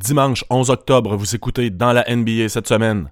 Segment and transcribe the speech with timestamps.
[0.00, 3.08] Dimanche 11 octobre, vous écoutez dans la NBA cette semaine.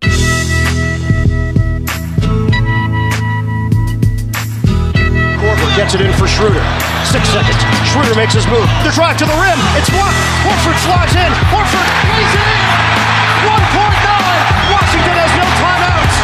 [5.76, 6.60] Gets it in for Schroeder.
[7.04, 7.54] Six seconds.
[7.92, 8.66] Schroeder makes his move.
[8.82, 9.60] The drive to the rim.
[9.78, 10.16] It's blocked.
[10.42, 11.30] Horford slides in.
[11.52, 12.58] Horford lays it in.
[13.46, 13.78] 1.9.
[14.74, 16.16] Washington has no timeouts.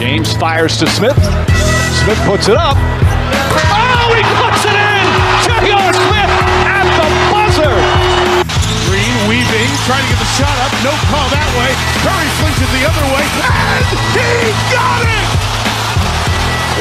[0.00, 1.18] James fires to Smith.
[2.04, 2.78] Smith puts it up.
[9.86, 10.70] Trying to get the shot up.
[10.86, 11.70] No call that way.
[12.06, 13.26] Curry flings it the other way.
[13.42, 13.82] And
[14.14, 15.28] he got it!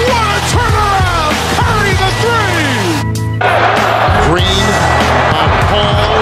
[0.06, 1.34] What a turnaround!
[1.58, 3.18] Curry the three!
[4.30, 4.68] Green
[5.34, 6.14] on Paul.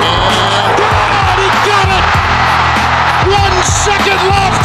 [0.00, 2.06] And God, he got it!
[3.28, 4.64] One second left.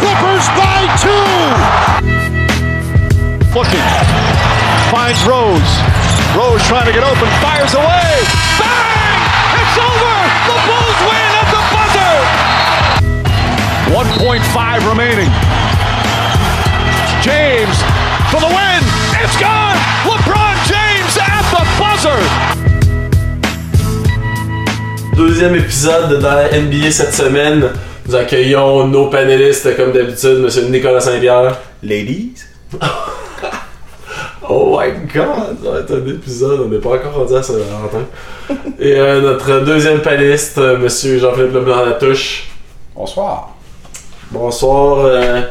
[0.00, 1.28] Clippers by two.
[3.52, 3.84] Looking.
[4.88, 5.72] Finds Rose.
[6.32, 7.28] Rose trying to get open.
[7.44, 8.24] Fires away.
[8.58, 9.03] Bang!
[9.74, 10.14] It's over!
[10.46, 12.14] The Bulls win at the buzzer!
[13.90, 15.30] 1.5 remaining.
[17.20, 17.76] James
[18.30, 18.82] for the win.
[19.18, 19.74] It's gone!
[20.06, 22.22] LeBron James at the buzzer!
[25.16, 27.72] Deuxième épisode dans la NBA cette semaine.
[28.06, 31.56] Nous accueillons nos panélistes comme d'habitude, Monsieur Nicolas Saint-Pierre.
[31.82, 32.46] Ladies?
[34.46, 38.06] Oh my god, ça va être un épisode, on n'est pas encore rendu à Saint-Valentin.
[38.78, 42.48] Et euh, notre deuxième panéliste, euh, Monsieur Jean-Philippe Leblanc à la touche.
[42.94, 43.54] Bonsoir.
[44.30, 45.04] Bonsoir.
[45.06, 45.42] euh,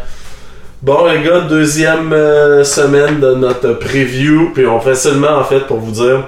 [0.81, 5.61] Bon les gars, deuxième euh, semaine de notre preview, puis on fait seulement en fait
[5.61, 6.27] pour vous dire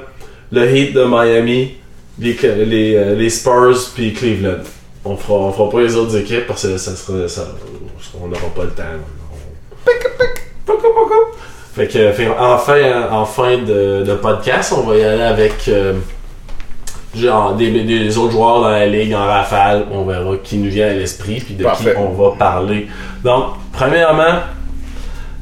[0.51, 1.75] le Heat de Miami,
[2.17, 4.63] les, les, euh, les Spurs puis Cleveland.
[5.03, 7.47] On fera, on fera pas les autres équipes parce que ça serait ça,
[8.23, 8.83] on n'aura pas le temps.
[10.67, 10.71] On-
[11.75, 15.67] Fait que fait, en fin, en fin de, de podcast, on va y aller avec
[15.67, 15.93] euh,
[17.13, 19.85] genre des, des autres joueurs dans la ligue en rafale.
[19.91, 21.91] On verra qui nous vient à l'esprit puis de Parfait.
[21.91, 22.87] qui on va parler.
[23.25, 24.39] Donc, premièrement,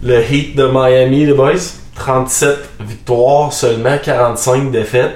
[0.02, 1.52] le Heat de Miami, les boys.
[1.96, 5.14] 37 victoires, seulement 45 défaites.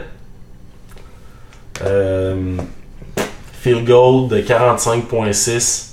[1.84, 2.58] Euh,
[3.62, 5.87] field goal de 45.6.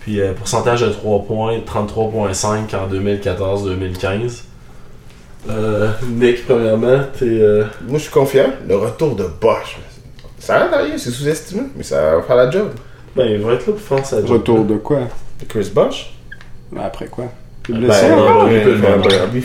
[0.00, 4.42] Puis euh, pourcentage de 3 points, 33.5 en 2014-2015.
[5.48, 7.24] Euh, Nick, premièrement, t'es.
[7.26, 8.50] euh, Moi, je suis confiant.
[8.68, 9.78] Le retour de Bosch.
[10.38, 12.70] Ça a l'air d'arriver, c'est sous-estimé, mais ça va faire la job.
[13.14, 14.30] ben, il va être là pour faire sa job.
[14.30, 15.00] Retour de quoi?
[15.48, 16.12] Chris Bosch?
[16.72, 17.24] Ben, Après quoi?
[17.62, 18.48] T'es Ben, blessé non, encore?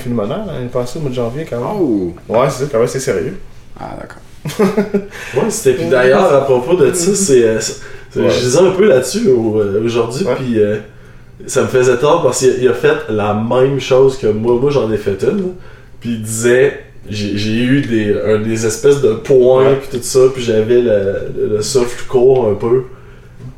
[0.01, 1.67] pulmonaire l'année passée, au mois de janvier, quand même.
[1.81, 3.37] Oh Ouais, c'est ça, quand même, c'est sérieux.
[3.79, 4.21] Ah, d'accord.
[5.35, 5.73] Ouais, c'était.
[5.79, 7.57] Puis d'ailleurs, à propos de ça, c'est.
[8.15, 8.29] Ouais.
[8.29, 10.77] Je disais un peu là-dessus euh, aujourd'hui, puis euh,
[11.47, 14.57] ça me faisait tort parce qu'il a- fait la même chose que moi.
[14.59, 15.53] Moi, j'en ai fait une.
[15.99, 16.81] Puis il disait.
[17.07, 21.61] J'ai eu des, un- des espèces de points, puis tout ça, puis j'avais le, le,
[21.61, 22.85] soft core un peu.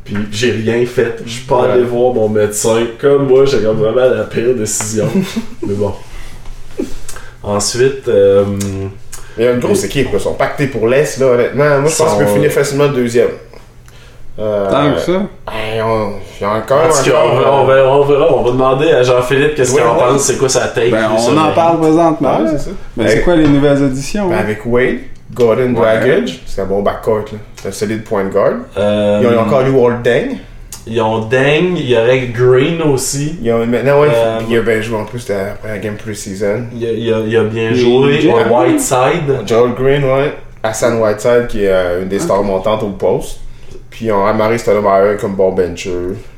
[0.03, 1.16] Puis j'ai rien fait.
[1.25, 1.69] Je suis pas Ouais.
[1.72, 2.85] allé voir mon médecin.
[3.00, 5.07] Comme moi, j'ai comme vraiment la pire décision.
[5.66, 5.94] Mais bon.
[7.44, 8.44] Ensuite, euh,
[9.38, 10.07] Il y a une grosse équipe.
[10.13, 11.79] Ils sont pactés pour l'Est, là, honnêtement.
[11.81, 13.29] Moi, je pense qu'ils peuvent finir facilement deuxième.
[14.40, 15.12] Euh, Tant que ça
[15.52, 16.84] hey, on- encore.
[16.86, 18.34] En tout cas, encore, on, va- on verra, on verra.
[18.36, 20.92] On va demander à Jean-Philippe qu'est-ce qu'il en pense, c'est quoi sa take.
[20.92, 22.38] Ben, on en le- parle présentement.
[22.42, 22.70] Ouais, c'est ça.
[22.96, 24.38] Ben, Avec- c'est quoi les nouvelles Ben, hein?
[24.40, 24.97] avec Wade,
[25.34, 26.00] Gordon Ouais.
[26.00, 27.40] Dragic, c'est un bon backcourt, là.
[27.56, 28.53] C'est un solide point de guard.
[28.78, 30.38] Euh, Ils ont encore eu Walt Deng.
[30.86, 33.40] Ils ont Deng, il y aurait Green aussi.
[33.42, 36.66] Ils ont maintenant, ouais, Euh, il a bien joué en plus après la game pre-season.
[36.76, 38.20] Il a, il a- il a bien joué.
[38.24, 39.47] Euh, Whiteside.
[39.47, 40.34] Joel Green, ouais.
[40.64, 43.40] Hassan Whiteside, qui est euh, une des stars montantes au poste.
[43.97, 45.90] Puis ils ont Amari Stoudemire comme bon bencher.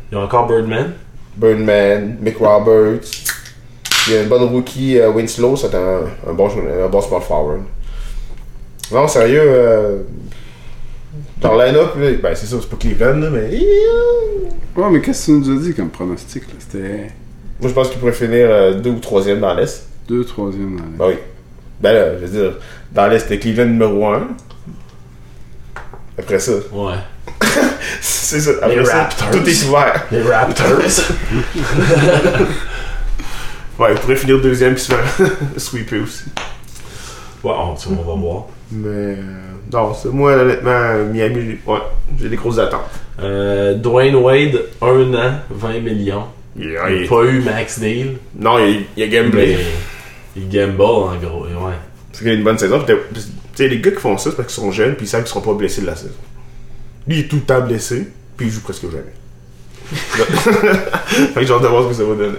[0.10, 0.94] Il y a encore Birdman.
[1.36, 3.02] Birdman, Mick Roberts.
[4.08, 7.22] Il y a une bonne rookie, euh, Winslow, c'est un, un, bon, un bon small
[7.22, 7.64] forward.
[8.94, 9.98] Non, sérieux, euh,
[11.42, 13.50] dans le line-up, là, ben c'est sûr, c'est pas Cleveland, là, mais.
[14.78, 16.54] Ouais, mais qu'est-ce que tu nous as dit comme pronostic là?
[16.60, 17.12] C'était
[17.60, 19.86] Moi, je pense qu'il pourrait finir euh, deux ou troisième dans l'Est.
[20.08, 21.20] 2 troisième dans Ben oui.
[21.82, 22.58] Ben là, je veux dire,
[22.94, 24.28] dans l'Est, c'était Cleveland numéro 1.
[26.18, 26.94] Après ça, Ouais.
[28.02, 28.52] C'est ça.
[28.62, 29.32] Après Les ça, Raptors.
[29.32, 30.06] tout est ouvert.
[30.12, 30.66] Les Raptors.
[33.80, 35.06] Ouais, il pourrait finir deuxième puis se faire
[35.58, 36.26] sweeper aussi.
[37.44, 38.44] ouais, on, tu- on va voir.
[38.72, 39.16] Mais euh,
[39.72, 41.78] non, c'est moi honnêtement Miami, ouais,
[42.20, 42.82] j'ai des grosses attentes.
[43.22, 46.26] Euh, Dwayne Wade, 1 an, 20 millions.
[46.58, 48.18] Il, Il n'a pas eu max deal.
[48.38, 49.58] non, il, il a gamblé.
[50.36, 51.44] il gamble en gros.
[51.46, 51.74] Ouais.
[52.12, 52.84] C'est qu'il a une bonne saison.
[52.86, 52.94] Tu
[53.56, 55.30] sais, les gars qui font ça, c'est parce qu'ils sont jeunes puis ils savent qu'ils
[55.30, 56.12] seront pas blessés de la saison.
[57.10, 58.08] Lui, il est tout le temps blessé,
[58.38, 59.14] puis il joue presque jamais.
[59.92, 62.38] fait que j'ai hâte de voir ce que ça va donner.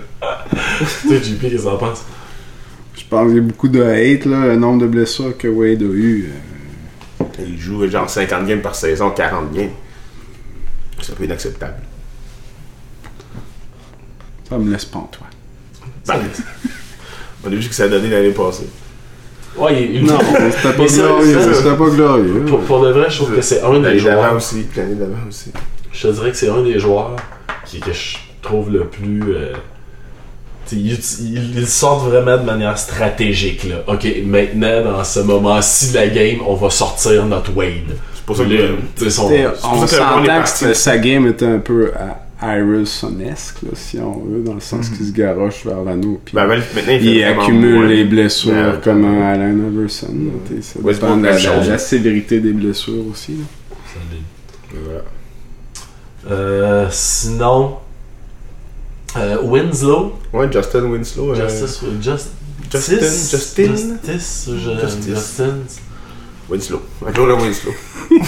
[1.02, 2.05] tu sais, JP, qu'est-ce que t'en penses?
[2.96, 5.82] Je pense qu'il y a beaucoup de hate, là, le nombre de blessures que Wade
[5.82, 6.31] a eu.
[7.20, 9.70] euh, Il joue genre 50 games par saison, 40 games.
[11.02, 11.82] C'est un peu inacceptable.
[14.49, 15.26] Ça me laisse pantois.
[16.06, 16.14] Ben,
[17.44, 18.69] on a vu ce que ça a donné l'année passée.
[19.56, 20.19] Ouais, il, il- Non,
[20.56, 21.41] c'était pas glorieux.
[21.41, 22.44] ça, C'était pas glorieux.
[22.49, 24.37] pour, pour de vrai, je trouve que c'est un des d'avant joueurs.
[24.37, 24.67] aussi.
[24.76, 25.52] L'année d'avant aussi.
[25.93, 27.17] Je te dirais que c'est un des joueurs
[27.67, 29.23] qui, que je trouve le plus.
[29.35, 29.52] euh,
[30.73, 33.64] ils, ils- ils sortent vraiment de manière stratégique.
[33.64, 33.76] Là.
[33.88, 37.96] Ok, maintenant, dans ce moment-ci de la game, on va sortir notre Wade.
[38.14, 38.49] C'est pour ça que.
[38.49, 43.62] Le- son- on ça que est s'entend sa- sa game était un peu à Iverson-esque,
[43.62, 46.20] là, si on veut, dans le sens qu'il se garoche vers l'anneau.
[46.25, 50.14] puis Ben, maintenant, il, accumule les blessures Ben, comme un Allen Iverson.
[50.46, 51.26] t'sais, Ça dépend de
[51.69, 53.32] la, sévérité des blessures aussi.
[53.32, 53.44] là.
[54.72, 55.00] Voilà.
[56.31, 57.76] Euh, sinon,
[59.16, 61.32] euh, Winslow, Ouais, Justin Winslow.
[61.32, 62.28] euh, Justice, Just,
[62.70, 63.62] Justin, Justice, Justin.
[63.76, 65.06] Justice, ou je- Justice.
[65.08, 65.54] Justin.
[66.50, 66.82] Winslow.
[67.00, 67.73] Winslow.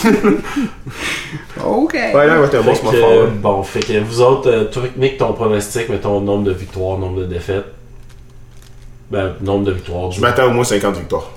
[1.65, 1.93] OK.
[1.95, 5.33] Ouais, là, ouais, un bon que, bon, fait que vous autres, euh, toi, Nick, ton
[5.33, 7.65] pronostic, mettons nombre de victoires, nombre de défaites.
[9.11, 10.09] Ben, nombre de victoires.
[10.09, 11.31] du Je m'attends au moins 50 victoires.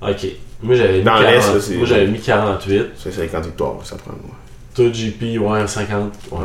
[0.00, 0.26] Ok.
[0.62, 2.86] Moi, j'avais mis, Dans l'Est, 40 là, c'est- moi, j'avais mis 48.
[2.96, 4.34] C'est 50 victoires, ça prend moi.
[4.74, 6.12] Toi, JP, ouais, 50.
[6.30, 6.38] Ouais.
[6.38, 6.44] Ouais.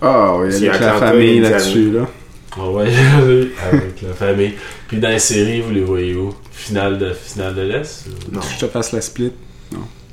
[0.00, 1.90] Ah oui, S'il y a la famille là-dessus.
[1.92, 2.06] Là.
[2.56, 2.86] Ah ouais,
[3.72, 4.54] avec la famille.
[4.88, 6.34] Puis dans les séries, vous les voyez où?
[6.52, 8.40] Finale de, finale de l'Est ou- Non.
[8.42, 9.32] Je te fasse la split.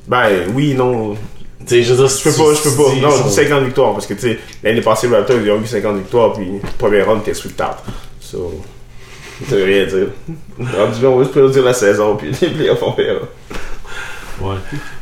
[0.08, 1.14] Ben, oui, non.
[1.14, 2.96] Tu sais, je veux dire, Je peux pas, je peux pas.
[3.00, 5.52] Non, si- je dis 50 victoires parce que, tu sais, l'année passée, les Raptors, ils
[5.52, 6.48] ont eu 50 victoires, puis
[6.80, 7.84] premier round, t'es sweep tard.
[8.20, 8.60] So,
[9.48, 10.08] ça veut rien dire.
[10.60, 13.20] Rendu on va juste prédire la saison, puis les playoffs, on verra.
[14.42, 14.56] Ouais.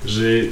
[0.05, 0.51] J'ai.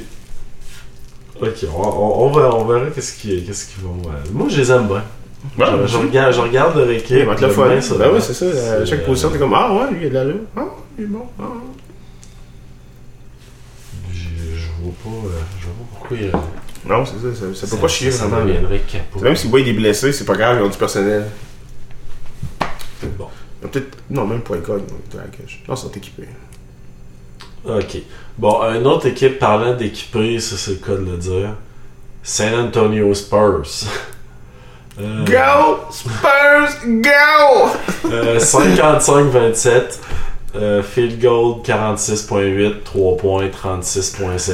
[1.40, 3.96] Ok, on, on- on verra, on verra qu'est-ce qu'ils qu'est-ce qu'ils vont.
[4.32, 5.04] Moi, je les aime bien.
[5.58, 6.86] Je, je regarde, je regarde.
[6.88, 6.94] Il
[7.40, 7.68] le le fun.
[7.68, 8.46] bien, ça Ben oui, c'est ça.
[8.80, 10.34] À chaque euh, position, t'es comme, ah ouais, lui, il est là, là.
[10.56, 10.64] Ah,
[10.98, 11.26] il est bon.
[11.38, 11.44] Ah.
[14.12, 14.18] Je,
[14.56, 16.16] je vois pas, euh, je vois pas pourquoi.
[16.16, 16.32] euh,
[16.88, 18.46] Non, c'est ça, ça, ça peut pas chier Ça vraiment.
[18.46, 19.20] deviendrait capot.
[19.20, 21.26] Même si Wade est blessé, c'est pas grave, ils ont du personnel.
[23.16, 23.28] Bon.
[23.60, 23.96] Peut-être.
[24.10, 24.40] Non, même
[24.80, 25.30] ont drag.
[25.68, 26.28] Non, ils sont équipés.
[27.64, 27.98] Ok.
[28.38, 31.54] Bon, une autre équipe parlant d'équiper, ça c'est le cas de le dire.
[32.22, 33.66] San Antonio Spurs.
[35.00, 35.78] Euh, Go!
[35.90, 38.10] Spurs, go!
[38.10, 40.00] euh, 55-27.
[40.56, 42.82] euh, field goal 46.8.
[42.84, 44.52] 3 points 36.7.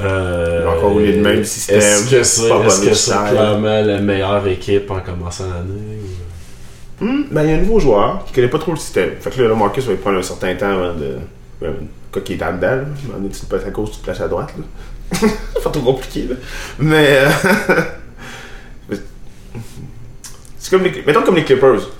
[0.00, 1.78] Euh, encore roulé le même système.
[1.78, 3.14] Est-ce que c'est style.
[3.30, 6.00] clairement la meilleure équipe en commençant l'année?
[7.00, 9.10] ou- ben, il y a un nouveau joueur qui connaît pas trop le système.
[9.20, 11.18] Fait que là, là, Marcus va prendre un certain temps avant de.
[11.62, 11.72] Ouais,
[12.12, 12.76] quoi qu'il est en dedans, là.
[13.06, 14.64] Moment donné, tu te à gauche, tu te places à droite, là.
[15.54, 16.34] c'est pas trop compliqué, là.
[16.78, 17.06] Mais.
[17.18, 17.28] euh,
[17.68, 17.74] mais-
[20.64, 21.02] c'est comme les.
[21.06, 21.90] Mettons comme les Clippers.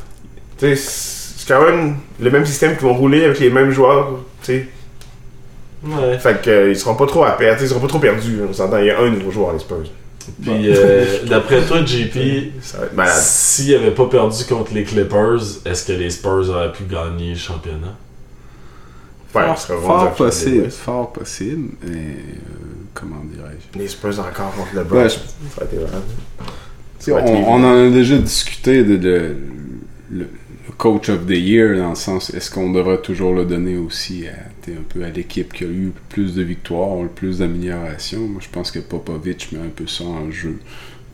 [0.59, 4.69] C'est quand même le même système qu'ils vont rouler avec les mêmes joueurs, tu sais.
[5.85, 6.19] Ouais.
[6.19, 8.41] Fait que, euh, ils seront pas trop à perdre, ils seront pas trop perdus.
[8.49, 9.85] On s'entend, il y a un nouveau joueur, les Spurs.
[10.43, 12.17] Puis, euh, d'après toi, JP,
[13.13, 17.37] s'ils n'avaient pas perdu contre les Clippers, est-ce que les Spurs auraient pu gagner le
[17.39, 17.95] championnat?
[19.35, 21.71] Ouais, fort fort possible, fort possible.
[21.87, 22.15] Et, euh,
[22.95, 23.79] comment dirais-je?
[23.79, 25.09] Les Spurs encore contre le Ouais, Bronx.
[25.11, 25.77] je- Ça a été
[27.09, 29.37] on, en a déjà discuté de, de-
[30.11, 33.77] le, le coach of the year dans le sens est-ce qu'on devrait toujours le donner
[33.77, 37.39] aussi à, un peu à l'équipe qui a eu le plus de victoires, le plus
[37.39, 38.21] d'amélioration.
[38.29, 40.59] Moi je pense que Popovich met un peu ça en jeu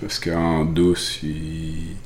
[0.00, 1.96] parce qu'en douce il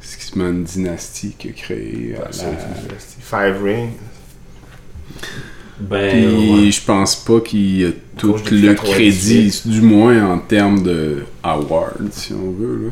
[0.00, 2.14] c'est quasiment une dynastie qu'il a créée.
[2.16, 2.98] à C'est la-.
[3.20, 3.92] Five rings.
[5.80, 6.70] Ben, Puis ouais.
[6.70, 8.74] je pense pas qu'il a tout le 98.
[8.92, 12.84] crédit, du moins en termes de awards, si on veut.
[12.86, 12.90] Là.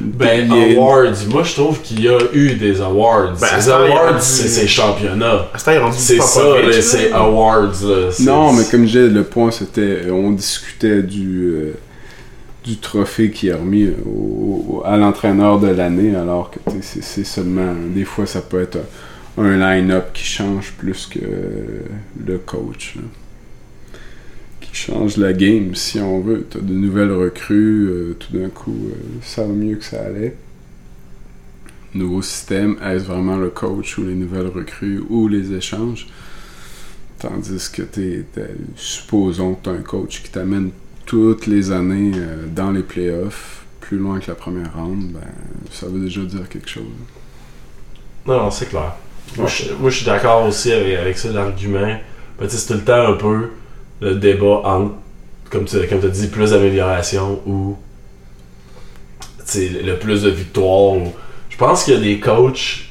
[0.00, 3.34] Ben, y a- awards, moi je trouve qu'il y a eu des awards.
[3.40, 5.48] Ben, y a awards, rendu- c'est ces championnats.
[5.92, 6.40] C'est ça,
[6.82, 7.72] c'est awards.
[7.84, 8.10] Là.
[8.20, 11.74] Non, mais comme je disais, le point c'était, on discutait du, euh,
[12.64, 16.82] du trophée qui est remis au- au- à l'entraîneur de l'année, alors que tu sais,
[17.00, 18.80] c'est c'est seulement, des fois ça peut être un,
[19.44, 21.20] un line-up qui change plus que
[22.24, 22.96] le coach.
[24.60, 26.46] Qui change la game si on veut.
[26.48, 30.36] T'as de nouvelles recrues, euh, tout d'un coup euh, ça va mieux que ça allait.
[31.94, 36.06] Nouveau système, est-ce vraiment le coach ou les nouvelles recrues ou les échanges?
[37.18, 38.24] Tandis que t'es,
[38.76, 40.70] supposons que tu as un coach qui t'amène
[41.06, 45.20] toutes les années euh, dans les playoffs, plus loin que la première ronde, ben,
[45.70, 46.84] ça veut déjà dire quelque chose.
[48.26, 48.94] Non, c'est clair.
[49.36, 51.94] Moi, je, moi, je suis d'accord aussi avec, avec ça, l'argument.
[52.40, 53.50] Ben, c'est tout le temps un peu
[54.00, 54.92] le débat entre,
[55.50, 57.76] comme tu comme as dit, plus d'amélioration ou
[59.56, 60.92] le plus de victoires.
[60.94, 61.12] ou-
[61.48, 62.84] Je pense qu'il y a des coachs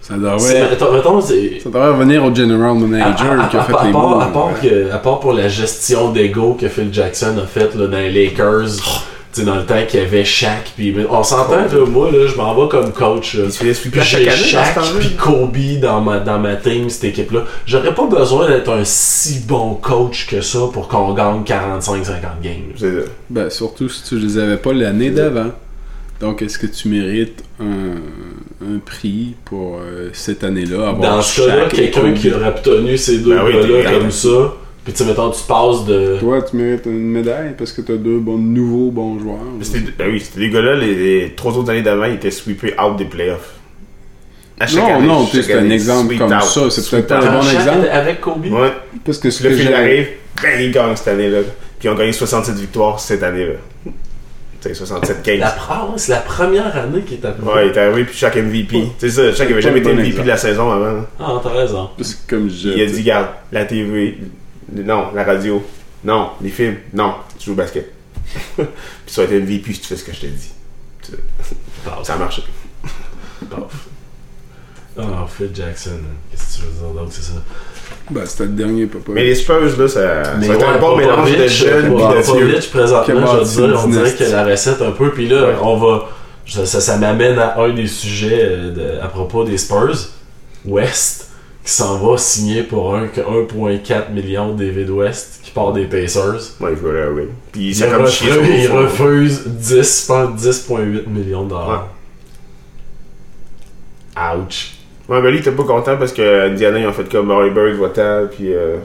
[0.00, 3.60] Ça devrait, mettons, mettons, c'est- ça devrait revenir au general manager à, à- qui a
[3.60, 4.22] à- fait les part, moves.
[4.22, 7.88] à part que- à part pour la gestion d'ego que Phil Jackson a faite dans
[7.90, 8.68] les Lakers,
[9.40, 12.34] sais, dans le temps qu'il y avait Shaq, puis on s'entend, là, moi, là, je
[12.36, 13.34] m'en vais comme coach.
[13.34, 13.44] là.
[13.58, 17.44] Puis j'ai Shaq puis Kobe dans ma, dans ma team, cette équipe-là.
[17.66, 22.12] J'aurais pas besoin d'être un si bon coach que ça pour qu'on gagne 45-50
[22.42, 23.04] games.
[23.30, 25.50] Ben, surtout si tu les avais pas l'année d'avant.
[26.20, 27.96] Donc, est-ce que tu mérites un,
[28.64, 30.88] un prix pour euh, cette année-là?
[30.88, 34.54] avoir Dans ce cas-là, quelqu'un qui aurait obtenu ces deux Ben oui, t'es comme ça,
[34.86, 36.16] puis tu sais, mettons, tu passes de...
[36.20, 39.40] Toi, tu mérites une médaille parce que t'as deux bons, nouveaux bons joueurs.
[39.98, 42.96] Ben oui, c'était les gars-là, les, les trois autres années d'avant, ils étaient sweepés out
[42.96, 43.54] des playoffs.
[44.60, 46.88] À chaque Non, année, non, tu sais, chaque c'est un exemple comme out, ça, c'est
[46.88, 47.88] peut-être pas un bon exemple.
[47.90, 48.46] avec Kobe?
[48.46, 48.72] Ouais.
[49.04, 49.74] Parce que ce Le que fil j'ai...
[49.74, 50.06] arrive,
[50.40, 51.40] ben ils gagnent cette année-là.
[51.80, 53.54] Puis ils ont gagné 67 victoires cette année-là.
[54.62, 55.52] Tu sais, 67 La, ouais,
[55.96, 57.42] c'est la première année qui est arrivée.
[57.46, 58.84] Ouais, il est arrivé, puis chaque MVP.
[58.98, 60.24] C'est ça, chaque avait jamais été bon MVP exemple.
[60.24, 61.04] de la saison avant.
[61.20, 61.90] Ah, t'as raison.
[61.98, 62.68] Parce que comme je...
[62.70, 64.16] Il a dit, garde, la TV,
[64.72, 65.62] non, la radio,
[66.04, 67.92] non, les films, non, tu joues au basket.
[68.56, 68.66] puis
[69.06, 70.50] tu vas être MVP si tu fais ce que je te dis.
[71.84, 72.42] Paf, Ça a marché.
[73.48, 73.60] paf.
[74.98, 75.90] Ah, Phil Jackson.
[76.30, 77.32] Qu'est-ce que tu veux dire d'autre, c'est ça?
[78.10, 79.04] Ben, c'était le dernier papa.
[79.12, 81.94] Mais les Spurs, là, ça, ça Mais va être un ouais, bon mélange de jeunes
[81.96, 82.22] pis de vieux.
[82.24, 85.54] Popovich, présentement, je veux dire, on dirait que la recette un peu, puis là, Ouais.
[85.62, 86.08] on va...
[86.48, 89.96] Ça, ça, ça m'amène à un des sujets euh, de- à propos des Spurs.
[90.64, 91.25] West,
[91.66, 96.54] qui s'en va signer pour un- 1,4 million de David West, qui part des Pacers.
[96.60, 97.28] Ouais, veut le ring.
[97.52, 101.88] Puis Il, ça comme refuse, il refuse 10, je pense 10,8 millions de dollars.
[104.16, 104.72] Ouch.
[105.08, 107.50] Ouais, mais lui, il était pas content parce que Indiana, ils ont fait comme Murray
[107.50, 108.76] Bird, va-t'en, puis euh,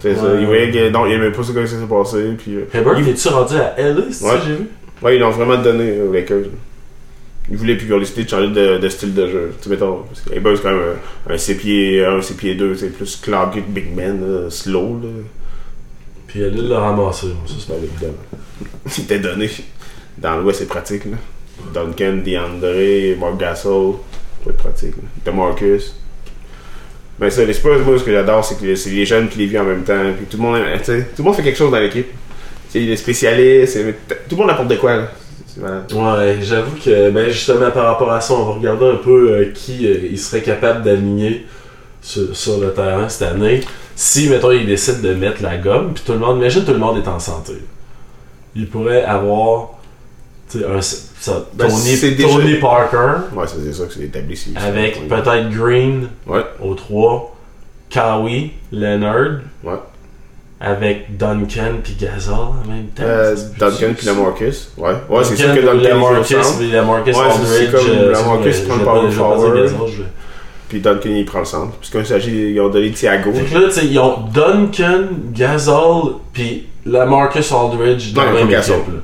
[0.00, 0.22] c'est ça.
[0.22, 0.40] Ouais.
[0.40, 2.98] Il voyait que, non, il aimait pas ça quand ça s'est passé, puis euh, Hebert,
[2.98, 4.38] il- es-tu rendu à LA, c'est ça Ouais.
[4.40, 4.68] que j'ai vu?
[5.02, 6.44] ouais, ils l'ont vraiment donné aux Lakers.
[7.50, 9.52] Ils voulaient plus décidé de changer de, de style de jeu.
[9.60, 10.80] Tu sais, mettons, parce que c'est quand même
[11.28, 15.00] un, un C pied, un C pied 2, c'est plus clogged big man, là, slow,
[15.02, 15.08] là.
[16.26, 17.26] Puis elle l'a ramassé.
[17.46, 18.14] Ça, c'est Ben, évidemment.
[18.98, 19.50] Il était donné.
[20.16, 21.16] Dans l'Ouest, c'est pratique, là.
[21.72, 23.96] Duncan, DeAndre, Mark Gasol,
[24.48, 25.02] être pratique, là.
[25.30, 25.94] DeMarcus.
[27.20, 29.46] Mais ça, les Spurs, moi, ce que j'adore, c'est que c'est les jeunes qui les
[29.46, 30.12] vivent en même temps.
[30.16, 32.08] Puis tout le monde, tout le monde fait quelque chose dans l'équipe.
[32.74, 35.12] Les spécialistes, c'est- tout le monde apporte de quoi, là.
[35.54, 35.92] C'est malade.
[35.92, 39.52] Ouais, j'avoue que ben justement par rapport à ça, on va regarder un peu euh,
[39.54, 41.46] qui euh, il serait capable d'aligner
[42.02, 43.60] sur, sur le terrain cette année.
[43.96, 46.78] Si, mettons, il décide de mettre la gomme, puis tout le monde, imagine tout le
[46.78, 47.52] monde est en santé.
[48.56, 49.70] Il pourrait avoir
[50.56, 54.38] un, ça, Ben, Tony, déjà- Parker Ouais, c'est ça que c'est établi.
[54.56, 57.34] avec peut-être Green Ouais, au 3,
[57.90, 59.72] Kawhi, Leonard, ouais.
[60.64, 63.02] Avec Duncan puis Gasol en même temps.
[63.04, 64.06] Euh, Duncan puis?
[64.06, 64.70] Lamarcus.
[64.78, 68.76] Ouais, ouais, c'est sûr que Duncan Lamarcus, puis Lamarcus Ouais, c'est- comme euh, Lamarcus prend
[68.76, 69.70] le power forward.
[70.68, 71.74] Puis Duncan, il prend le centre.
[71.80, 73.32] Puis comme ça, ils ont donné Thiago.
[73.32, 78.32] Fait que là, tu sais, ils ont Duncan, Gasol, puis Lamarcus Aldridge dans Non, la
[78.34, 78.74] même pas équipe.
[78.74, 79.00] Là.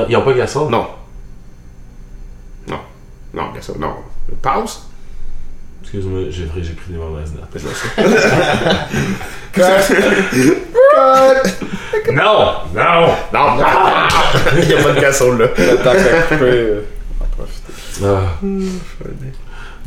[0.00, 0.70] Ah, ils ont pas Gasol?
[0.70, 0.86] Non.
[2.68, 2.76] Non.
[3.34, 3.92] Non, Gasol, non.
[4.42, 4.80] Pause?
[5.90, 7.48] Excuse-moi, j'ai pris, j'ai pris des mauvaises notes.
[7.54, 7.62] C'est
[9.62, 9.78] ça.
[12.12, 12.52] Non!
[12.74, 13.06] Non!
[13.32, 13.64] Non,
[14.62, 15.48] il n'y a pas de Gasol, là.
[15.48, 16.82] Tant qu'à couper, euh,
[17.20, 17.72] en profiter.
[18.04, 18.36] Ah.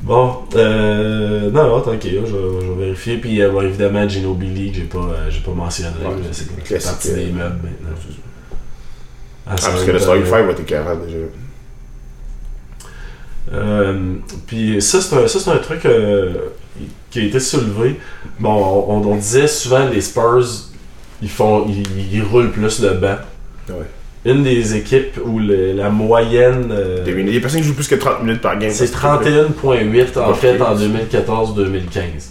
[0.01, 3.17] Bon, euh, non, non, t'inquiète, je, vais- je vais vérifier.
[3.17, 5.91] Puis euh, bon, évidemment, Gino Billy, que j'ai pas, euh, j'ai pas mentionné.
[6.03, 7.95] Ouais, là, c'est c'est classique, partie euh, des meubles maintenant.
[9.45, 11.17] Ah, Ah, ça parce que le euh, Five va être écœurant, déjà.
[13.53, 14.15] Euh,
[14.47, 15.15] puis ça, c'est
[15.49, 16.33] un, un truc euh,
[17.09, 17.99] qui a été soulevé.
[18.39, 20.45] Bon, on, on disait souvent les Spurs,
[21.21, 23.17] ils font, ils, ils roulent plus le banc.
[23.69, 23.85] Ouais.
[24.23, 27.31] Une des équipes où le- la moyenne, euh, Des minutes.
[27.31, 28.69] Il y a personne qui joue plus que 30 minutes par game.
[28.71, 32.29] c'est parce que- 31.8 en fait en 2014-2015.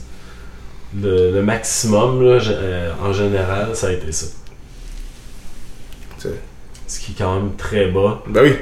[1.02, 4.26] Le, le maximum, là, euh, en général, ça a été ça.
[6.86, 8.22] Ce qui est quand même très bas.
[8.26, 8.52] Ben oui.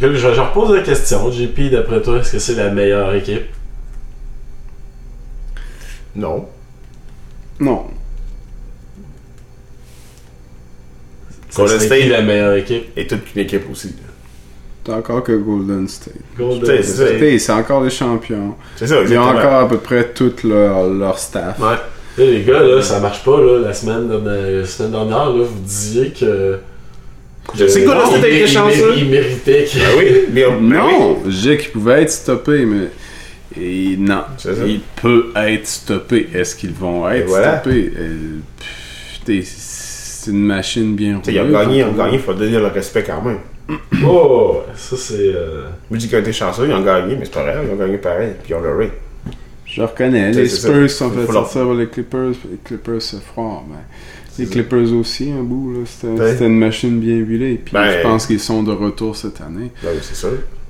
[0.00, 1.30] Je, je repose la question.
[1.30, 3.44] JP, d'après toi, est-ce que c'est la meilleure équipe?
[6.16, 6.46] Non.
[7.60, 7.86] Non.
[11.56, 12.10] Golden serait qui State.
[12.18, 12.86] la meilleure équipe?
[12.96, 13.94] Et toute une équipe aussi.
[14.82, 16.14] T'as encore que Golden State.
[16.36, 17.06] Golden C'est- c'est ça.
[17.06, 17.16] State.
[17.18, 18.54] State, c'est encore les champions.
[18.76, 21.58] C'est ça, Ils ont encore à peu près tout leur, leur staff.
[21.60, 21.76] Ouais.
[22.18, 23.40] Les gars, là, ça marche pas.
[23.40, 26.58] Là, la, semaine, dernière- la semaine dernière, là, vous disiez que.
[27.56, 28.94] Je sais que Golden State a été chanceux?
[28.96, 29.78] Il méritait que.
[29.78, 30.04] Ben oui.
[30.32, 32.88] Mais, ben Non, je disais qu'il pouvait être stoppé, mais
[33.60, 34.64] et non, C'est ça.
[34.66, 36.28] il peut être stoppé.
[36.34, 37.60] Est-ce qu'ils vont être Et voilà.
[37.60, 37.92] stoppés?
[37.96, 38.38] Euh,
[39.44, 43.04] C'est une machine bien ils ont gagné, ils ont gagné, il faut donner le respect
[43.04, 43.38] quand même.
[44.06, 45.14] Oh, ça c'est.
[45.34, 47.72] euh, Je dis qu'ils ont été chanceux, ils ont gagné, mais c'est pas vrai, ils
[47.72, 48.92] ont gagné pareil, puis ils ont le rate.
[49.66, 52.58] Je reconnais, C'est- les c'est Spurs sont fait Faut leur- sortir les Clippers, puis les
[52.64, 53.60] Clippers se feront.
[53.68, 53.76] Mais
[54.38, 56.46] les Clippers aussi, un bout, là, c'était Ouais.
[56.46, 57.60] une machine bien huilée.
[57.64, 59.70] Puis Ben- je pense qu'ils sont de retour cette année.
[59.82, 60.28] Ben oui, c'est ça.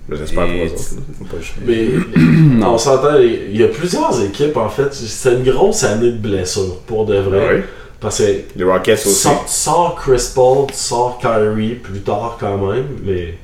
[0.09, 1.37] Je j'espère pour eux autres.
[1.66, 1.88] Mais
[2.64, 4.92] on s'entend, il y a plusieurs équipes en fait.
[4.92, 7.47] C'est une grosse année de blessures pour de vrai.
[7.50, 7.61] Ah oui.
[8.00, 8.25] Parce que
[8.56, 9.28] Les Rockets tu aussi.
[9.47, 13.35] sors, Chris Paul, tu sors Kyrie plus tard quand même, mais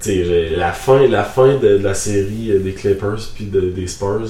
[0.00, 3.44] tu sais, j'ai- la fin, la fin de, de la série euh, des Clippers puis
[3.44, 4.24] de- des Spurs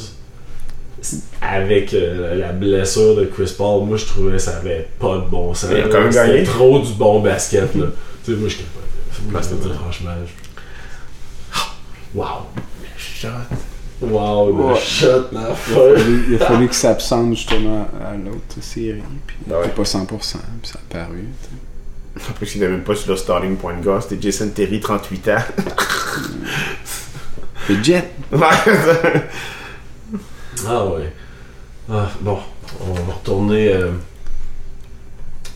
[1.40, 5.28] avec euh, la blessure de Chris Paul, moi je trouvais que ça avait pas de
[5.30, 5.70] bon sens.
[5.72, 6.44] Il a quand même gagné.
[6.44, 7.86] trop du bon basket là.
[8.24, 9.30] tu sais, moi je capotais.
[9.30, 10.10] Moi, je te c'était dis, franchement.
[10.26, 10.44] je-
[12.18, 12.46] Wow.
[14.02, 14.80] Wow, le Ouais.
[14.80, 15.74] shot, la Il a fin.
[15.74, 19.02] fallu, il a fallu qu'il s'absente justement à l'autre série.
[19.26, 19.56] Puis ouais.
[19.62, 20.06] il était pas 100%,
[20.62, 21.24] puis ça a paru.
[22.36, 25.42] plus, il n'était même pas sur le starting point guard, c'était Jason Terry, 38 ans.
[27.68, 28.10] Le Jet!
[30.68, 31.12] Ah ouais.
[31.92, 32.38] Ah, bon,
[32.80, 33.90] on va retourner euh,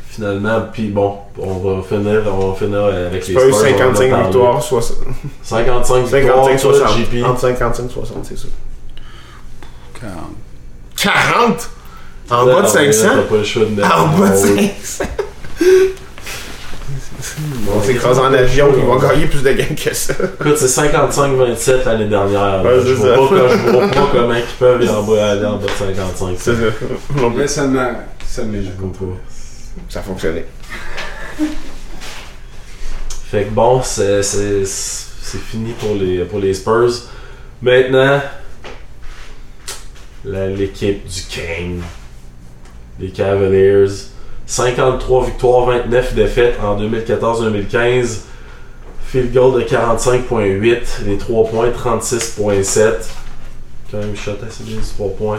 [0.09, 3.55] finalement, puis bon, on va finir, on va finir avec les Spurs, Spurs.
[3.55, 4.25] on en a 55 parlé.
[4.25, 4.97] victoires, 60.
[5.43, 6.99] 55 victoires, 55, toi, 60.
[6.99, 7.25] JP.
[7.25, 8.49] Entre 55 60, c'est ça.
[10.00, 10.14] 40.
[10.97, 11.71] 40
[12.31, 13.99] En bas de ouais, 500 T'as pas le choix de mettre.
[13.99, 14.71] En bas de en haut.
[14.85, 15.05] 500
[17.75, 20.14] On s'écrase en avion, ils vont gagner plus de gains que ça.
[20.40, 22.62] Écoute, c'est 55-27 l'année dernière.
[22.64, 25.44] Ouais, je, vois pas, quand- je vois pas comment ils peuvent aller en bas, aller
[25.44, 26.37] en bas de 55.
[26.38, 26.60] C'est ça.
[27.37, 27.90] Mais seulement,
[28.25, 29.04] ça me Je pas.
[29.88, 30.46] Ça fonctionnait.
[33.30, 34.22] Fait que bon, c'est
[35.50, 36.92] fini pour les, pour les Spurs.
[37.60, 38.20] Maintenant,
[40.25, 41.80] l'équipe du King,
[43.00, 43.87] les Cavaliers,
[44.49, 48.21] 53 victoires, 29 défaites en 2014-2015.
[49.07, 52.93] Field goal de 45.8, les 3 points 36.7.
[53.90, 55.38] Quand même shot assez bien du 3 points.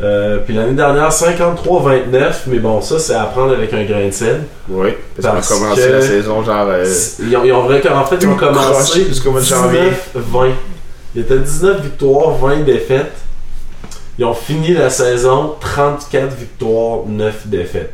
[0.00, 4.10] Euh, puis l'année dernière, 53-29, mais bon, ça c'est à prendre avec un grain de
[4.10, 4.44] sel.
[4.68, 4.90] Oui,
[5.20, 6.66] parce, qu'on a commencé la saison genre.
[6.68, 6.84] euh,
[7.20, 9.90] Ils ont, ils ont vrai- en fait, ils ont commencé jusqu'au mois de janvier.
[10.16, 10.50] 19-20.
[11.14, 13.12] Il était 19 victoires, 20 défaites.
[14.22, 17.92] Ils ont fini la saison 34 victoires, 9 défaites.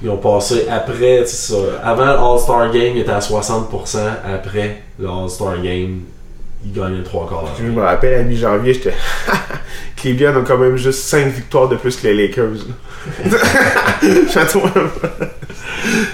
[0.00, 1.56] Ils ont passé après, ça.
[1.82, 3.98] Avant le All-Star Game, ils étaient à 60%.
[4.32, 6.02] Après le All-Star Game,
[6.64, 7.48] ils gagnaient 3 quarts.
[7.58, 8.94] Je me rappelle, à mi-janvier, j'étais.
[9.96, 12.50] Cleveland ont quand même juste 5 victoires de plus que les Lakers.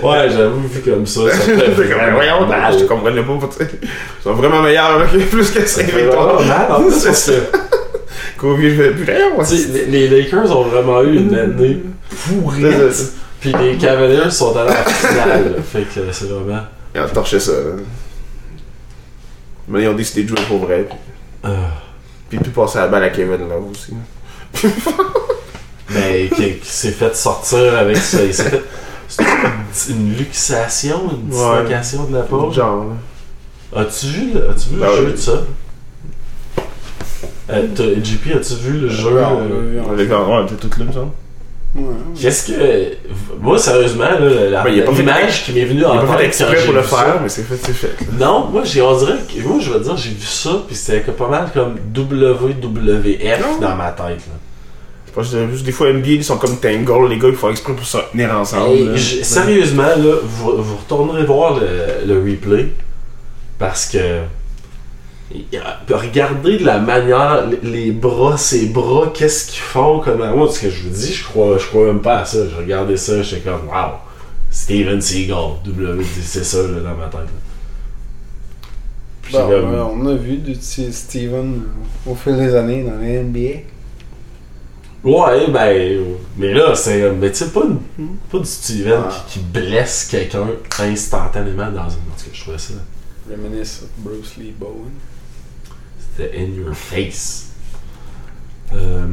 [0.02, 2.76] Ouais, j'avoue, vu comme ça, ça fait vraiment voyons, mal.
[2.78, 3.38] je comprenais pas.
[3.52, 3.70] tu sais.
[3.82, 6.40] Ils sont vraiment meilleurs avec plus que 5 Ça fait victoires.
[6.42, 7.30] mal, en plus,
[8.42, 9.06] Je vais plus.
[9.48, 12.62] Tu les, les Lakers ont vraiment eu une année pourrie.
[12.92, 13.04] Ça.
[13.40, 15.54] Puis les Cavaliers sont allés en finale.
[15.72, 16.60] fait que c'est vraiment.
[16.94, 17.52] Ils ont torché ça.
[17.52, 17.58] là.
[19.68, 20.84] Mais ils ont décidé de jouer pour vrai.
[20.88, 20.98] Puis,
[21.44, 21.50] Ah.
[22.28, 23.92] puis puis passer la balle à Kevin Love aussi.
[25.90, 28.18] Mais qui, qui s'est fait sortir avec ça.
[28.18, 28.62] Fait.
[29.72, 31.62] c'est une luxation, une Ouais.
[31.62, 32.50] dislocation de la peau.
[32.52, 32.86] Genre.
[33.74, 35.12] As-tu vu, le- as-tu vu Ben le jeu oui.
[35.12, 35.32] de ça?
[37.52, 39.10] Euh, t'as- JP, as-tu vu le jeu?
[39.16, 41.10] Euh, les gars, ouais, tout là, me semble.
[41.76, 41.82] ouais.
[42.20, 42.92] Qu'est-ce que.
[43.40, 44.18] Moi, sérieusement, là,
[44.50, 46.34] la- Ben, il a pas fait- l'image qui m'est venue Il en a pas tête
[46.34, 47.96] fait quand exprès j'ai pour le vu ça, faire, mais c'est fait, c'est fait.
[48.18, 51.00] Non, moi, j'ai, on dirait que, moi, je veux dire, j'ai vu ça, puis c'était
[51.00, 53.58] que pas mal comme WWF Non.
[53.60, 54.34] dans ma tête, là.
[55.06, 57.50] Je pense que juste des fois, NBA, ils sont comme Tangle, les gars, ils font
[57.50, 58.70] exprès pour se tenir ensemble.
[58.70, 58.96] Hey, là.
[58.96, 62.68] j- sérieusement, là, vous, vous retournerez voir le, le replay,
[63.58, 63.98] parce que,
[65.90, 70.70] regardez de la manière, les- bras, ces bras, qu'est-ce qu'ils font, comment, moi, ce que
[70.70, 73.48] je vous dis, je crois, je crois même pas à ça, je regardais ça, j'étais
[73.50, 73.94] comme, wow,
[74.50, 77.30] Steven Seagal, W, c'est ça, là, dans ma tête.
[79.22, 81.62] Puis Bon, comme- ouais, on a vu petit Steven
[82.06, 83.60] euh, au fil des années dans les NBA.
[85.02, 86.04] Ouais, ben,
[86.36, 87.10] mais là, c'est.
[87.12, 89.24] Mais tu pas, une- pas du Steven Ah.
[89.28, 90.46] qui, qui blesse quelqu'un
[90.80, 92.00] instantanément dans une.
[92.10, 92.74] En tout cas, je trouvais ça.
[93.30, 94.90] Reminisce of Bruce Lee Bowen.
[96.20, 97.46] C'était in your face.
[98.74, 99.04] Euh,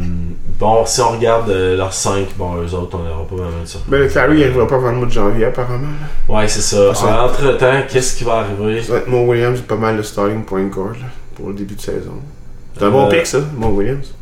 [0.60, 3.67] bon, si on regarde euh, leurs 5, bon, eux autres, on n'aura pas vraiment de
[3.67, 3.89] surprise.
[3.89, 5.88] Ben, le Clary, il arrivera pas avant le mois de janvier, apparemment.
[6.28, 6.93] Ouais, c'est ça.
[6.93, 8.84] ça- Entre temps, qu'est-ce qui va arriver?
[8.84, 11.76] Ça va être Mo Williams, pas mal le starting point guard, là, pour le début
[11.76, 12.13] de saison.
[12.78, 14.13] C'est un bon Euh, pick, ça, Mo Williams.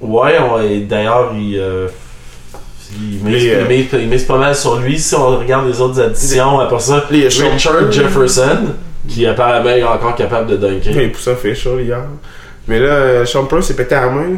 [0.00, 0.38] Ouais,
[0.74, 1.52] et d'ailleurs, il.
[3.00, 4.98] il mise, euh, il mise- il mise pas mal sur lui.
[4.98, 8.58] Si on regarde les autres additions, après ça, Les Richard Jefferson,
[9.08, 10.90] qui apparemment est encore capable de dunker.
[11.02, 12.02] Il un facial hier.
[12.68, 14.36] Mais là, euh, Sean Price s'est pété à la main.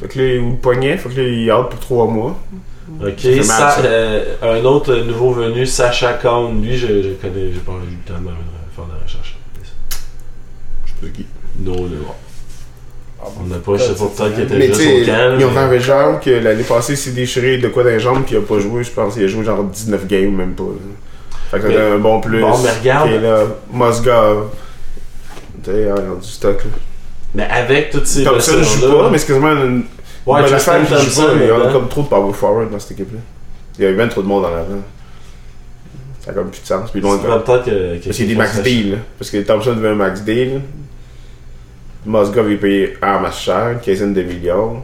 [0.00, 2.38] Fait que là, il- ou le poignet, fait que là, il out pour 3 mois.
[3.02, 3.76] Ok, ça.
[3.84, 6.52] euh, un autre nouveau venu, Sacha Khan.
[6.62, 8.28] Lui, je, je connais, j'ai pas eu le temps de
[8.76, 9.36] faire de la recherche.
[10.84, 11.26] Je sais pas qui.
[11.58, 12.14] Non, là.
[13.20, 15.36] Ah, On n'a pas, je sais pas, peut-être qu'il était juste au camp.
[15.38, 17.98] ils ont mais- un genre que l'année passée, il s'est déchiré de quoi dans les
[17.98, 19.16] jambes, puis il a pas joué, je pense.
[19.16, 20.62] Il a joué genre 19 games, même pas.
[20.64, 20.68] là.
[21.50, 22.40] Fait que Mais- c'était un bon plus.
[22.40, 23.10] Bon, mais regarde.
[23.10, 24.48] Et là, Mosgov.
[25.62, 26.70] Tu sais, il a du stock, là.
[27.34, 29.18] Mais avec toutes ces Thompson joue blessures-là- pas, mais
[29.66, 29.84] une.
[30.26, 30.78] Ouais, joue pas,
[31.34, 33.20] Il y a comme trop de power forward dans cette équipe-là.
[33.78, 34.82] Il y avait bien trop de monde en avant.
[36.24, 36.90] Ça a comme plus de sens.
[36.90, 38.04] Puis loin peut-être que.
[38.04, 38.98] Parce qu'il y a des max deal.
[39.18, 40.60] Parce que Thompson devait un max deal.
[42.04, 44.82] Mosgov est payé en masse cher, une quinzaine de millions.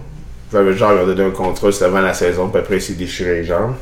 [0.52, 2.92] J'avais genre, il a donné un contrat, c'était avant la saison, puis après il s'est
[2.94, 3.74] déchiré les jambes.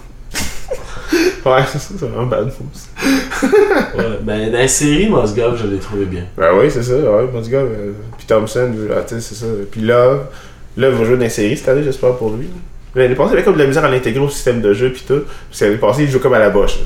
[1.47, 3.49] Ouais, c'est ça, c'est vraiment bad news.
[3.97, 6.25] Ouais, ben, dans la série, Mosgov, je l'ai trouvé bien.
[6.37, 7.67] Ben oui, c'est ça, ouais, Mosgov.
[7.73, 9.47] euh, puis Thompson, ah, tu sais, c'est ça.
[9.71, 10.15] Puis là,
[10.77, 12.49] là, il va jouer dans la série cette année, j'espère pour lui.
[12.95, 15.05] L'année passée, il avait comme de la misère à l'intégrer au système de jeu, puis
[15.07, 15.23] tout.
[15.51, 16.79] Puis l'année passée, il joue comme à la boche.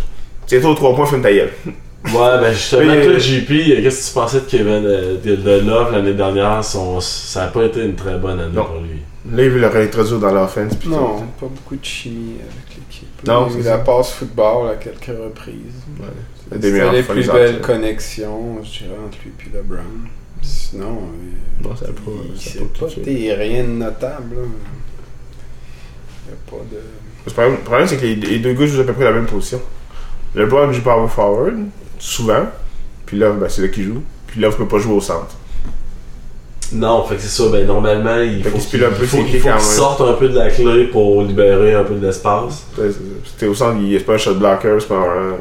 [0.46, 1.50] Tiens, toi, 3 points, fume ta gueule.
[1.66, 3.48] Ouais, ben justement, Oui, toi, euh, JP,
[3.82, 6.62] qu'est-ce que tu pensais de Kevin euh, de, de Love l'année dernière?
[6.62, 8.64] Son, Ça a pas été une très bonne année Non.
[8.64, 9.00] pour lui.
[9.32, 13.08] Là, il veut le réintroduire dans l'offense, Non, pas beaucoup de chimie avec l'équipe.
[13.26, 15.56] Non, Il la passe football à quelques reprises.
[16.52, 19.78] C'était meilleures les plus les belles connexions, je dirais, entre lui et LeBron.
[20.42, 20.98] Sinon,
[21.62, 21.92] euh, Non, ça pas-
[22.34, 23.00] il- ça a c'est
[23.34, 24.34] pas rien de notable.
[24.36, 24.42] là.
[26.26, 26.80] Il n'y a pas de.
[27.26, 29.26] Le problème, problème, c'est que les, les deux gars jouent à peu près la même
[29.26, 29.60] position.
[30.34, 31.54] LeBron joue power forward,
[31.98, 32.46] souvent.
[33.06, 34.02] Puis Love, ben, c'est là qu'il joue.
[34.26, 35.34] Puis Love peut pas jouer au centre.
[36.72, 39.58] Non, fait que c'est ça, ben normalement, il Fait faut qu'il un peu faut, faut
[39.60, 42.66] sorte un peu de la clé pour libérer un peu de l'espace.
[43.24, 45.36] C'était au centre, il c'est pas un shot blocker, c'est pas un.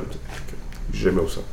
[0.93, 1.47] Jamais au centre.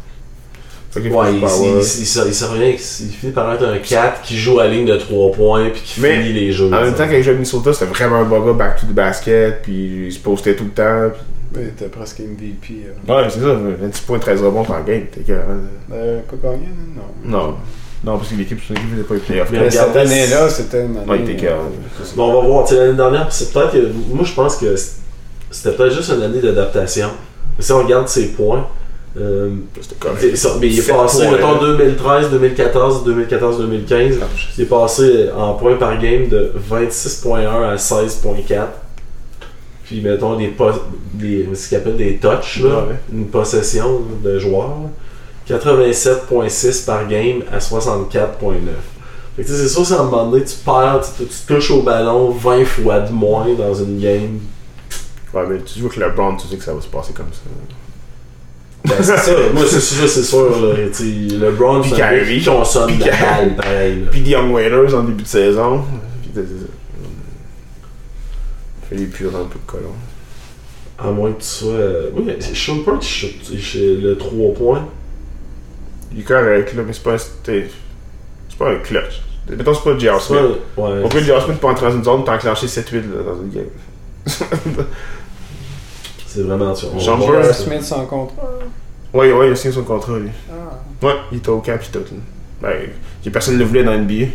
[0.90, 5.30] Fait Ouais, il, il, finit par être un 4 qui joue à ligne de 3
[5.30, 6.66] points puis qui Mais, finit les jeux.
[6.66, 8.86] En même temps, quand il jouait à Minnesota, c'était vraiment un bon gars back to
[8.86, 11.10] the basket, puis il se postait tout le temps.
[11.52, 12.86] puis- Il était presque MVP.
[12.86, 13.14] euh.
[13.14, 15.04] Ouais, c'est ça, 26 points, 13 rebonds par game.
[15.12, 15.32] T'es que.
[15.32, 17.38] Euh, pas gagné, non?
[17.38, 17.56] Non.
[18.02, 19.48] Non, parce que l'équipe, son équipe n'était pas les playoffs.
[19.52, 21.06] Mais cette année-là, c'était une année.
[21.10, 21.56] Ouais, il était euh.
[22.16, 22.72] Bon, on va voir.
[22.72, 23.88] L'année dernière, c'est peut-être que.
[24.14, 24.74] Moi, je pense que
[25.50, 27.08] c'était peut-être juste une année d'adaptation.
[27.58, 28.66] Si on regarde ses points.
[29.20, 30.18] euh, C'était correct.
[30.20, 31.76] c'est ça, mais il est passé, points, mettons, là.
[31.76, 34.14] 2013, 2014, 2014, 2015.
[34.56, 38.66] Il est passé en points par game de 26.1 à 16.4.
[39.84, 40.54] Puis, mettons, des,
[41.14, 42.94] des ce qu'ils appellent des touches, là, Ouais.
[43.12, 44.68] une possession de joueur.
[44.68, 44.90] là.
[45.58, 47.98] 87.6 par game à 64.9.
[49.36, 51.36] Fait que tu sais, c'est sûr, si à un moment donné, tu perds, tu, tu
[51.46, 54.38] touches au ballon 20 fois de moins dans une game.
[55.32, 57.40] Ouais, mais tu joues avec LeBron, tu sais que ça va se passer comme ça.
[58.84, 59.32] Ben, c'est ça.
[59.54, 60.50] Moi, c'est sûr, c'est sûr.
[60.50, 64.04] Là, LeBron, Puis c'est un qui consomme de balle, pareil.
[64.10, 65.82] Puis The Young Wailers en début de saison.
[66.22, 66.42] Puis
[68.88, 69.92] Fait les purs un peu de colon.
[70.98, 71.72] À moins que tu sois.
[71.72, 73.32] euh, Oui, c'est Shumpert qui shoot
[74.02, 74.86] le 3 points.
[76.12, 77.18] Il est correct, là, mais c'est pas un.
[77.18, 77.68] C'est
[78.48, 79.22] c'est pas un clutch.
[79.48, 80.20] Mettons, c'est pas J.R.
[80.20, 80.38] Smith.
[80.76, 81.42] Au pire, J.R.
[81.42, 83.64] Smith peut entrer dans une zone, t'as enclenché 7-8 là, dans une game.
[86.26, 86.96] C'est vraiment sûr.
[86.98, 87.54] J.R.
[87.54, 88.48] Smith sans contrat.
[89.12, 90.28] Ouais, ouais, il a signé son contrat, lui.
[90.48, 91.04] Ah.
[91.04, 91.98] Ouais, il était au camp pis tout.
[91.98, 92.20] Là.
[92.62, 94.26] Ben, personne ne le voulait dans NBA.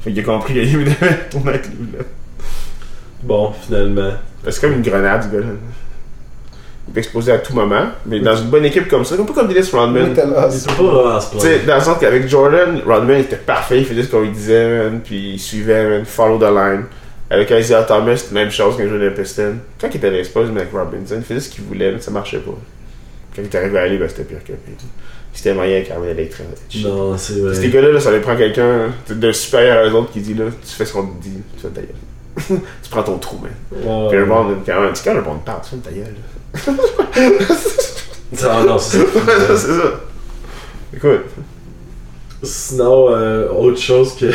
[0.00, 2.04] Fait qu'il a compris qu'il devait tourner avec lui, là.
[3.22, 4.10] Bon, finalement.
[4.48, 5.52] C'est comme une grenade, ce gars-là.
[6.94, 9.48] Peut exploser à tout moment, mais dans une bonne équipe comme ça, un peu comme
[9.48, 10.12] Dennis Rodman.
[10.12, 11.20] Était peut pas
[11.66, 15.00] dans le sens qu'avec Jordan, Rodman était parfait, il faisait ce qu'on lui disait, man,
[15.02, 16.84] puis il suivait, man, follow the line.
[17.30, 19.56] Avec Isaiah Thomas, c'était la même chose quand il jouait dans les Pistons.
[19.80, 22.38] Quand il était à mais avec Robinson, il faisait ce qu'il voulait, mais ça marchait
[22.38, 22.52] pas.
[23.34, 24.76] Quand il est arrivé à aller, ben, c'était pire que pire.
[25.32, 26.46] C'était moyen quand même électrique.
[26.84, 27.56] Non, c'est vrai.
[27.56, 30.44] Ces gars-là, là, ça les prend quelqu'un de supérieur à eux autres qui dit, là,
[30.44, 31.90] tu fais ce qu'on te dit, tu fais ta gueule.
[32.48, 33.50] tu prends ton trou, man.
[33.72, 34.28] Ouais, Puis le ouais.
[34.28, 36.16] monde, quand même, tu monde parle, tu fais ta gueule.
[38.42, 39.56] Ah, non, c'est ça.
[39.56, 40.00] c'est ça.
[40.92, 41.24] Écoute,
[42.42, 44.26] Sinon, euh, autre chose que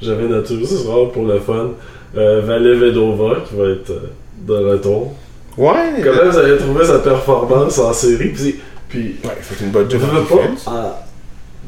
[0.00, 1.70] j'avais noté aussi, c'est vraiment pour le fun.
[2.16, 4.10] Euh, Valet Vedova qui va être euh,
[4.46, 5.14] de retour.
[5.56, 6.00] ouais.
[6.02, 8.28] Comment vous avez trouvé sa performance en série?
[8.28, 10.00] Puis, puis Ouais, fait une bonne job
[10.66, 11.00] ah,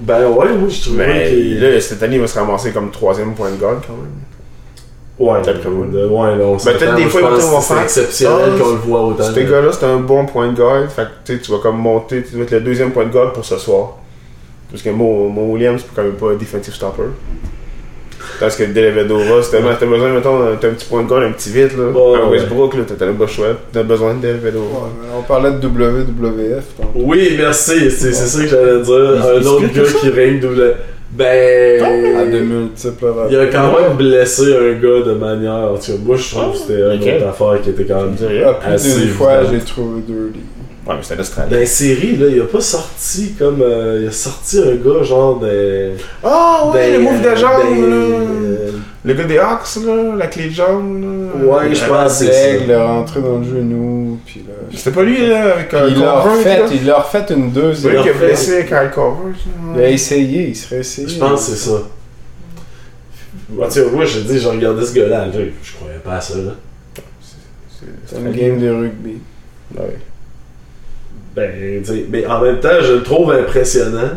[0.00, 1.60] ben ouais, moi je trouvais Mais qu'il.
[1.60, 4.12] là, cette année, il va se ramasser comme troisième point de garde quand même.
[5.18, 5.86] Ouais, D'après moi.
[5.86, 6.78] de- ouais, là, on s'entend.
[6.78, 9.22] peut-être des fois, que c'est faire- exceptionnel Ah, qu'on le voit autant.
[9.24, 10.88] Ce gars-là, c'est un bon point de garde.
[10.90, 13.44] Fait que tu vas comme monter, tu vas être le deuxième point de garde pour
[13.44, 13.94] ce soir.
[14.70, 17.04] Parce que Mo, Mo Williams, c'est quand même pas un defensive stopper.
[18.40, 21.32] Parce que Delevedova, si t'as t'as besoin, mettons, t'as un petit point de garde, un
[21.32, 21.84] petit vite, là.
[21.84, 22.30] Ouais, à ouais.
[22.32, 23.46] Westbrook, là, t'as le choix.
[23.72, 24.64] T'as besoin de Delevedova.
[24.64, 26.64] Ouais, mais on parlait de WWF.
[26.94, 28.94] Oui, merci, c'est c'est ça que j'allais dire.
[29.16, 30.74] Il- Un il autre gars qui règne double.
[31.10, 31.82] Ben.
[31.82, 35.72] À de multiples Il a quand même blessé un gars de manière.
[35.72, 38.16] En tout cas, moi je trouve que c'était une autre affaire qui était quand même.
[38.44, 40.40] Ah, plus d'une fois, j'ai trouvé Dirty.
[40.86, 41.50] Ouais, mais c'était l'Australie.
[41.50, 43.60] Dans la série, là, il a pas sorti comme.
[43.60, 45.92] euh, il a sorti un gars genre des.
[46.22, 48.72] Oh, ouais, des, le move de euh, jambe, des- là.
[49.04, 51.44] Le gars des Hawks, là, la clé de jambe, là.
[51.44, 52.50] Ouais, je pense que c'est ça.
[52.60, 54.54] Il l'a rentré dans le genou, puis là...
[54.76, 56.66] C'était pas lui, là, avec un il l'a Corver, refait, là?
[56.72, 57.92] il l'a refait une C'est deuxième.
[57.96, 59.32] lui qui a blessé Kyle Corver.
[59.76, 61.08] Il a essayé, il serait essayé.
[61.08, 61.82] Je pense que c'est ça.
[63.48, 66.34] Tout cas, moi je dis, j'ai regardé ce gars-là, là, je croyais pas à ça,
[66.38, 66.52] là.
[68.06, 69.18] C'est une game de rugby.
[69.76, 69.96] Ouais.
[71.36, 74.10] Ben, mais en même temps, je le trouve impressionnant.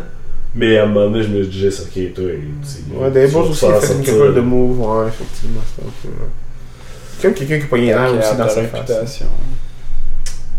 [0.54, 3.66] Mais à un moment donné, je me disais, ok, toi, tu Ouais, boss vas aussi,
[3.66, 6.08] il fait une couple de moves, ouais, effectivement, c'est
[7.22, 9.26] comme quelqu'un qui a pogné l'air aussi dans sa réputation.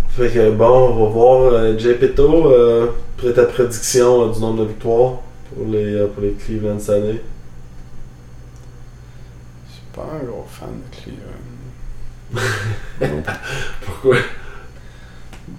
[0.10, 4.40] Fait que bon, on va voir euh, Jay Petto, euh, après ta prédiction euh, du
[4.40, 5.22] nombre de victoires
[5.54, 7.22] pour les, euh, pour les Cleveland cette année.
[9.68, 10.96] Je suis pas un gros fan de
[12.36, 13.24] Cleveland.
[13.86, 14.18] Pourquoi?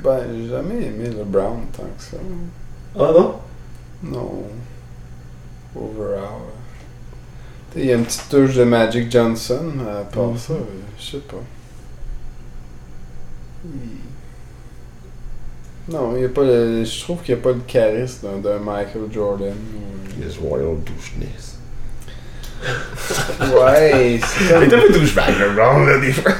[0.02, 2.16] Ben, j'ai jamais aimé le Brown tant que ça.
[2.96, 3.34] Ah non?
[4.02, 4.42] Non.
[5.76, 6.42] Overall.
[7.76, 10.38] Il y a une petite touche de Magic Johnson, mais à part Mhm.
[10.38, 10.56] ça, euh,
[10.98, 11.36] je sais pas.
[13.64, 14.02] Il-
[15.92, 16.84] Non, il y a pas le...
[16.84, 19.52] je trouve qu'il n'y a pas le charisme d'un- Michael Jordan.
[19.54, 21.51] ou- Les Royal doucheness.
[23.40, 24.78] Ouais, c'est Il comme...
[24.78, 26.32] un peu douchebag, le Brown, là, des fois.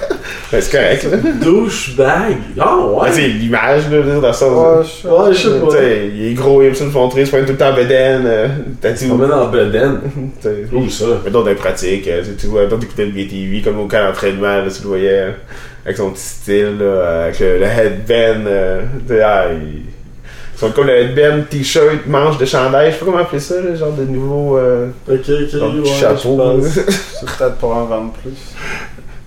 [0.53, 1.17] Ben, c'est correct, là.
[1.43, 2.37] Douchebag?
[2.59, 5.05] Ah Ouais, ouais c'est l'image, là, dans le sens.
[5.05, 5.71] Ouais, je- sais pas.
[5.71, 7.71] sais, il est gros, il aime ça le montrer, il se pointe tout le temps
[7.71, 8.23] en bedaine.
[8.27, 8.49] euh,
[8.81, 10.01] T'as Tu promènes en bedaine.
[10.73, 11.05] Où ça?
[11.25, 14.65] Mettons des pratiques, euh, tu vois, mettons t'écoutais le BTV comme au camp d'entraînement, là,
[14.75, 15.31] tu le voyais euh,
[15.85, 19.83] avec son petit style, là, avec le, le headband, euh, tu sais, ah, il-
[20.63, 23.75] sont comme le headband, t-shirt, manche de chandail, je sais pas comment appeler ça, le
[23.75, 26.61] genre de nouveau euh, Ok, ok, genre ouais, chapeau.
[26.63, 28.31] C'est peut-être pour en vendre plus.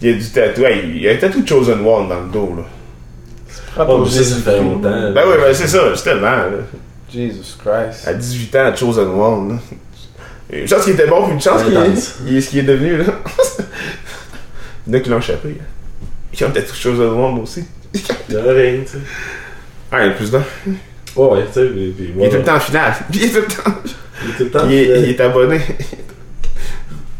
[0.01, 2.21] il y a du tatou, ouais, il y a un tatou de Chosen One dans
[2.21, 2.63] le dos, là.
[3.85, 4.89] Oh, mais ça, ça fait longtemps.
[4.89, 5.11] là.
[5.11, 6.49] Ben oui, ben c'est ça, justement, là.
[7.13, 8.07] Jesus Christ.
[8.07, 9.55] À 18 ans, Chosen One, là.
[10.53, 13.05] Une chance qu'il était bon, puis une chance qu'il est ce qu'il est devenu, là.
[14.87, 15.65] Il y en a qui l'ont échappé, hein.
[16.31, 17.65] Il y a peut-être Chosen One aussi.
[17.93, 18.97] Il y a rien, tu sais.
[19.91, 20.43] Ah, il y en a plus d'un.
[21.15, 21.67] Ouais, ouais, tu sais.
[21.67, 22.93] puis- puis Il est tout le temps en finale.
[23.13, 23.71] Il est tout le temps.
[24.23, 24.67] Il est tout le temps.
[24.69, 25.61] Il est, il est abonné.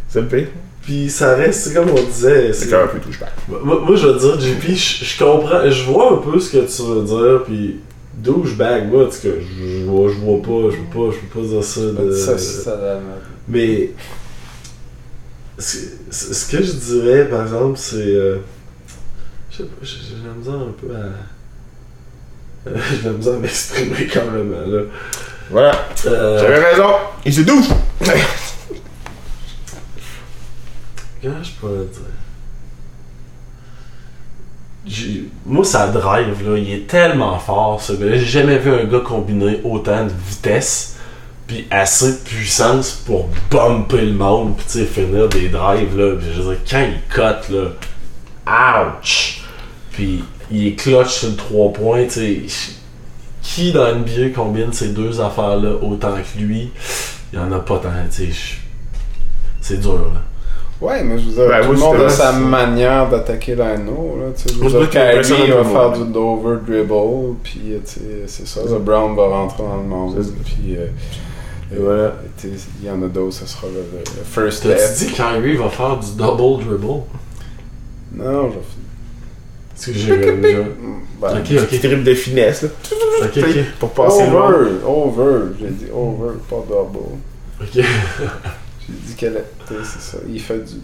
[0.09, 0.47] C'est le pire.
[0.81, 2.53] Puis ça reste, c'est comme on disait.
[2.53, 5.69] C'est quand même un peu touche Moi, moi, je veux dire, JP, je, je comprends,
[5.69, 7.79] je vois un peu ce que tu veux dire, puis
[8.13, 11.17] douchebag, moi, en tout cas, je, je vois, je vois pas, je peux pas, je
[11.27, 12.11] peux pas dire ça de...
[12.11, 12.99] Ça, ça.
[13.47, 13.91] Mais,
[15.57, 17.95] ce, que je dirais, par exemple, c'est...
[17.97, 18.37] euh,
[19.51, 21.09] je sais pas, j'ai j'ai la misère un peu à...
[22.67, 24.81] euh, j'ai misère à m'exprimer carrément, là.
[25.49, 25.85] Voilà.
[26.07, 26.89] Euh, J'avais raison.
[27.25, 27.67] Il se douche.
[31.21, 32.01] Comment je pourrais dire?
[34.85, 36.57] J'ai- Moi, ça drive, là.
[36.57, 38.17] Il est tellement fort, ce gars-là.
[38.17, 40.97] J'ai jamais vu un gars combiner autant de vitesse
[41.47, 46.15] puis assez de puissance pour bumper le monde puis tu sais, finir des drives, là.
[46.17, 47.49] Puis je veux dire, quand il cote,
[48.47, 49.41] là, ouch!
[49.91, 52.73] Puis il est clutch sur le 3 points, tu sais.
[53.41, 56.71] Qui dans NBA combine ces deux affaires-là autant que lui?
[57.31, 58.33] Il y en a pas tant, tu
[59.61, 60.21] C'est dur, là.
[60.81, 64.17] Ouais, mais je veux dire, Ben, tout le monde a sa manière d'attaquer l'anneau.
[64.35, 64.53] Tu
[64.89, 69.77] Kyrie va faire du over dribble, puis tu c'est ça, le Brown va rentrer dans
[69.77, 70.87] le monde, puis euh,
[71.73, 72.15] Et voilà.
[72.37, 72.49] tu
[72.81, 73.83] il y en a d'autres, ça sera le,
[74.25, 74.77] first step.
[74.97, 77.03] dit Kyrie va faire du double dribble?
[78.13, 78.84] Non, je
[79.75, 80.01] Parce que j'ai...
[80.23, 80.31] j'ai-
[81.21, 81.79] ben, Ok, Petit ok.
[81.79, 82.69] trip de finesse, là.
[83.23, 83.65] Ok, Tu sais, ok.
[83.79, 84.53] Pour passer loin?
[84.53, 86.99] Over, over, j'ai dit over, pas double.
[87.61, 87.67] Ok.
[88.87, 90.79] J'ai dit qu'elle était, c'est ça, il fait du, du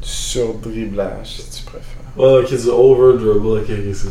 [0.00, 2.02] sur-dribblage, si tu préfères.
[2.16, 3.46] Ouais, ok, du over dribble.
[3.58, 4.08] Ok, ok, c'est ça.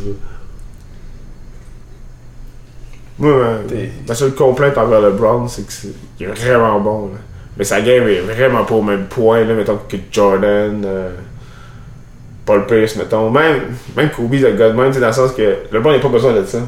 [3.18, 7.06] Moi, T'es- ma seule complainte envers le Brown, c'est que c'est il est vraiment bon.
[7.08, 7.18] Là.
[7.56, 11.10] Mais sa game est vraiment pas au même point, là, mettons, que Jordan, euh,
[12.44, 13.30] Paul Pierce, mettons.
[13.30, 16.08] Même, même Kobe, le gars de même, dans le sens que le Brown n'a pas
[16.08, 16.58] besoin de ça.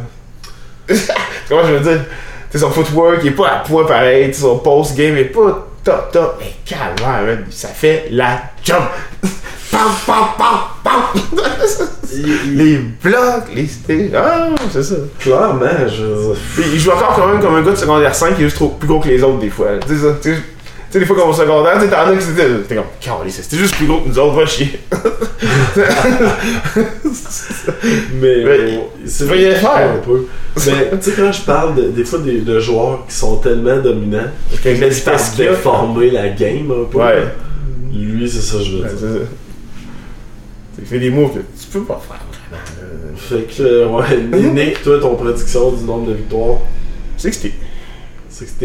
[1.49, 2.05] Comment je veux dire?
[2.51, 5.25] Tu sais, son footwork, il est pas à point pareil, tu sais, son post-game est
[5.25, 6.37] pas top top.
[6.41, 8.83] Mais calme, ça fait la job!
[9.71, 11.23] pam, pam, pam, pam!
[12.55, 14.11] les blocs, les...
[14.15, 14.95] Ah, c'est ça.
[15.19, 16.35] Clairement, je...
[16.55, 18.57] Puis il joue encore quand même comme un gars de secondaire 5 qui est juste
[18.57, 19.69] trop plus gros que les autres des fois.
[19.87, 20.15] Sais ça,
[20.89, 22.49] tu sais, des fois, comme au secondaire, tu t'en as qui c'était.
[22.69, 24.81] T'es comme, calice, c'était juste plus gros que nous autres, va chier.
[28.21, 30.27] mais, mais c'est vrai, faire un peu.
[30.67, 34.31] Mais tu sais, quand je parle des fois de, joueurs qui sont tellement dominants,
[34.63, 36.99] qui laissent pas se déformer la game un peu.
[36.99, 37.25] Ouais.
[37.93, 39.27] Lui, c'est ça, je veux dire.
[40.79, 42.21] Tu fais des moves que tu peux pas faire
[42.51, 43.17] vraiment.
[43.17, 46.59] Fait que, euh, ouais, Nick, toi, ton prédiction du nombre de victoires?
[47.17, 47.51] 60.
[48.31, 48.65] 60.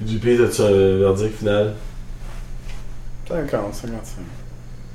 [0.00, 1.74] Dupé, as-tu un verdict final
[3.28, 4.24] 50, 55.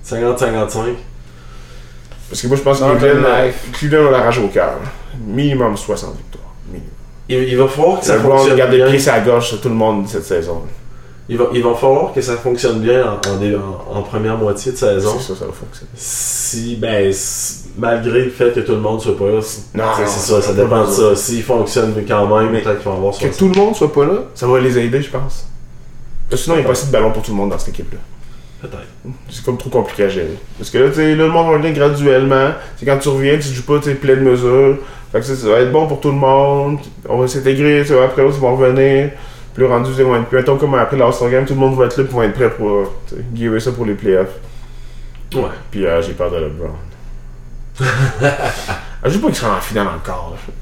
[0.05, 0.95] 50-55
[2.29, 4.79] Parce que moi, je pense que Cleveland, Cleveland a la rage au cœur.
[5.25, 6.53] Minimum 60 victoires.
[6.67, 6.89] Minimum.
[7.29, 8.85] Il, va falloir que ça le fonctionne bien.
[8.85, 10.63] Le pieds à gauche sur tout le monde cette saison.
[11.27, 15.15] Il va, il va falloir que ça fonctionne bien en, en, première moitié de saison.
[15.19, 15.89] C'est ça, va fonctionner.
[15.95, 17.11] Si, ben,
[17.77, 19.39] malgré le fait que tout le monde soit pas là,
[19.73, 21.15] Non, c'est ça, ça dépend de ça.
[21.15, 23.37] S'il fonctionne quand même, peut-être qu'ils vont avoir Que 60.
[23.37, 25.47] tout le monde soit pas là, ça va les aider, je pense.
[26.29, 27.59] Parce que sinon, il n'y a pas assez de ballon pour tout le monde dans
[27.59, 27.99] cette équipe-là.
[28.61, 29.13] Peut-être.
[29.29, 30.37] C'est comme trop compliqué à gérer.
[30.57, 32.51] Parce que là, tu sais, là, le monde va venir graduellement.
[32.77, 34.77] C'est quand tu reviens, tu joues pas, tu pleine mesure.
[35.11, 36.79] Fait que ça, ça va être bon pour tout le monde.
[37.07, 39.11] On va s'intégrer, tu sais, après l'autre, ils vont revenir.
[39.53, 40.37] Puis le rendu, ils vont être plus.
[40.37, 42.91] Mettons, comme après l'All-Star Game, tout le monde va être là, vont être prêt pour,
[43.33, 44.35] giver ça pour les playoffs.
[45.33, 45.43] Ouais.
[45.71, 46.71] Puis euh, j'ai peur de LeBron.
[48.21, 48.31] ah,
[49.05, 50.53] je sais pas qu'il sera en finale encore, là.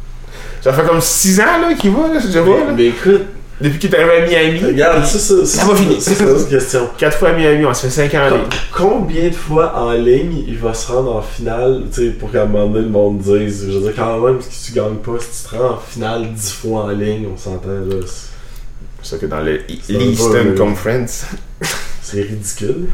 [0.62, 2.74] Ça fait comme 6 ans, là, qu'il va, là, je vois, Mais, là.
[2.78, 3.22] mais écoute,
[3.62, 4.66] Depuis qu'il est arrivé à Miami.
[4.66, 5.98] regarde, ça, ça, Ça va finir.
[6.02, 6.90] C'est une question.
[6.98, 8.44] 4 fois à Miami, on se fait 5 ans en ligne.
[8.72, 12.44] Combien de fois en ligne il va se rendre en finale, tu sais, pour qu'à
[12.44, 15.12] un moment donné le monde dise, je veux dire, quand même, si tu gagnes pas,
[15.20, 18.30] si tu te rends en finale 10 fois en ligne, on s'entend là, c'est-
[19.10, 21.26] ça que dans le C'est un peu, Eastern euh, Conference.
[22.02, 22.88] c'est ridicule.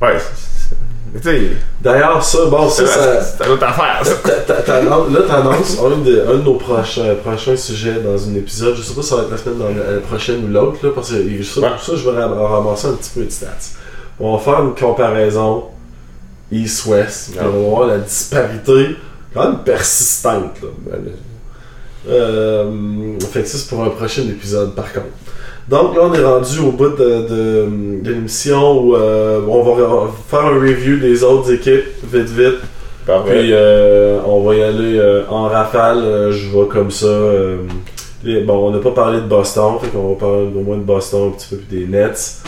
[0.00, 0.16] Ouais,
[1.82, 4.82] D'ailleurs, ça, bon, ça, c'est une autre affaire, ça.
[4.82, 8.74] là, t'annonces un de, un de nos prochains, prochains sujets dans un épisode.
[8.76, 10.78] Je sais pas si ça va être la semaine dans la, la prochaine ou l'autre,
[10.82, 11.68] là, parce que ça, Ouais.
[11.80, 13.48] ça, je vais ram- ramasser un petit peu de stats.
[14.18, 15.64] On va faire une comparaison
[16.50, 18.96] East-West, on va voir la disparité
[19.34, 20.56] quand même persistante.
[20.62, 20.68] Là.
[20.92, 20.98] Là,
[22.08, 25.06] Euh, fait que ça, c'est pour un prochain épisode, par contre.
[25.68, 27.68] Donc là, on est rendu au bout de, de,
[28.02, 32.58] de l'émission où euh, on va re- faire un review des autres équipes, vite vite.
[33.06, 33.38] Parfait.
[33.40, 37.06] Puis euh, on va y aller euh, en rafale, euh, je vois comme ça.
[37.06, 37.58] euh,
[38.24, 40.82] les- bon, on n'a pas parlé de Boston, fait qu'on va parler au moins de
[40.82, 42.42] Boston un petit peu, puis des Nets.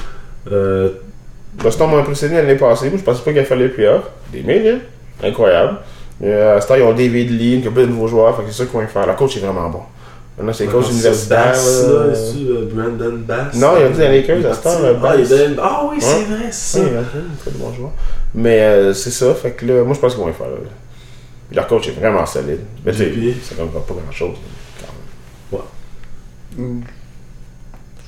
[1.62, 2.88] Boston m'a impressionné l'année passée.
[2.88, 4.10] Moi, je pensais pas qu'il fallait les playoffs.
[4.32, 4.80] Des millions.
[5.22, 5.76] Incroyable.
[6.20, 8.36] Mais euh, à ce temps, ils ont David Lee, une couple de nouveaux joueurs.
[8.36, 9.06] Fait que c'est ça qu'ils vont faire.
[9.06, 9.80] La coach est vraiment bon.
[10.36, 11.46] Maintenant, c'est coach c'est universitaire.
[11.52, 12.06] Bass, là.
[12.06, 13.54] là, que, euh, Brandon Bass?
[13.54, 15.32] Non, il a dit à Lakers, Il est à ce temps, Ah, Bass.
[15.62, 16.24] ah oui, c'est Ouais.
[16.24, 17.20] vrai, c'est Oui, ça.
[17.40, 17.92] très bon joueur.
[18.34, 19.32] Mais euh, c'est ça.
[19.34, 20.48] Fait que là, moi, je pense qu'ils vont les faire.
[20.48, 20.56] là.
[21.48, 22.60] Puis leur coach est vraiment solide.
[22.84, 24.36] Mais tu sais, Puis- ça ne pas grand chose.
[26.56, 26.80] Hmm.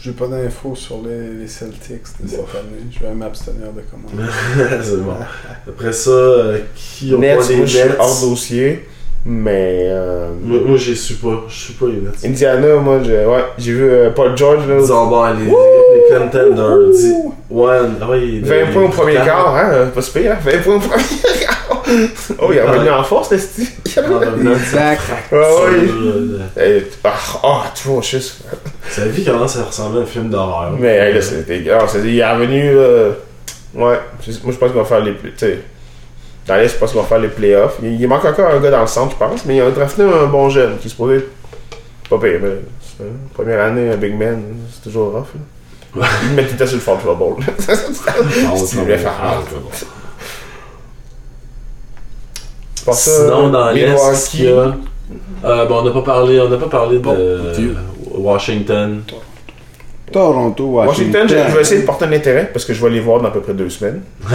[0.00, 2.86] J'ai pas d'infos sur les, les Celtics de cette année.
[2.92, 4.32] Je vais m'abstenir de commenter.
[4.82, 5.14] c'est bon.
[5.68, 7.96] Après ça, euh, qui ont Nets, pas les Nets?
[7.98, 8.88] hors dossier.
[9.28, 9.88] Mais.
[9.90, 11.44] euh, Moi, moi j'y suis pas.
[11.48, 12.24] Je suis pas Nets.
[12.24, 14.66] Indiana, moi, j'ai ouais, j'ai vu euh, Paul George.
[14.68, 16.92] Là, Ils ont bon, les, les contenders.
[17.50, 20.32] Ouais, ah ouais, il- 20 il- points au premier quart, hein, euh, pas si pire,
[20.32, 21.02] hein, 20 points au premier
[21.40, 21.82] quart.
[22.40, 23.66] oh, il est revenu en force, le style.
[23.84, 25.00] Sa Exact.
[25.32, 26.86] Ouais, ouais.
[27.04, 27.12] Ah,
[27.42, 28.42] ah, atrocious.
[28.88, 30.72] Sa vie commence à ressembler à un film d'horreur?
[30.78, 31.64] Mais là, c'était.
[31.72, 32.74] ah, c'est- il est revenu.
[32.74, 33.08] là,
[33.74, 35.12] Ouais, moi je pense qu'on va faire les.
[35.14, 35.58] Tu sais,
[36.46, 37.78] dans l'Est, je pense qu'on va faire les playoffs.
[37.82, 40.02] Il, il manque encore un gars dans le centre, je pense, mais il a drafté
[40.02, 41.26] un bon jeune qui se posait
[42.08, 42.40] pas pire.
[42.42, 45.26] Mais, première année, un big man, c'est toujours rough.
[45.96, 46.06] Là.
[46.24, 47.42] Il met tout le temps sur le fond trouble.
[47.58, 47.74] Ça,
[52.92, 54.76] Sinon, dans l'Est, Milwaukee, il y a.
[55.44, 57.74] Euh, bon, on n'a pas parlé, on n'a pas parlé de.
[58.12, 59.02] Washington.
[60.12, 61.22] Toronto, Washington.
[61.22, 63.20] Washington, je, je vais essayer de porter un intérêt parce que je vais les voir
[63.20, 64.02] dans à peu près deux semaines.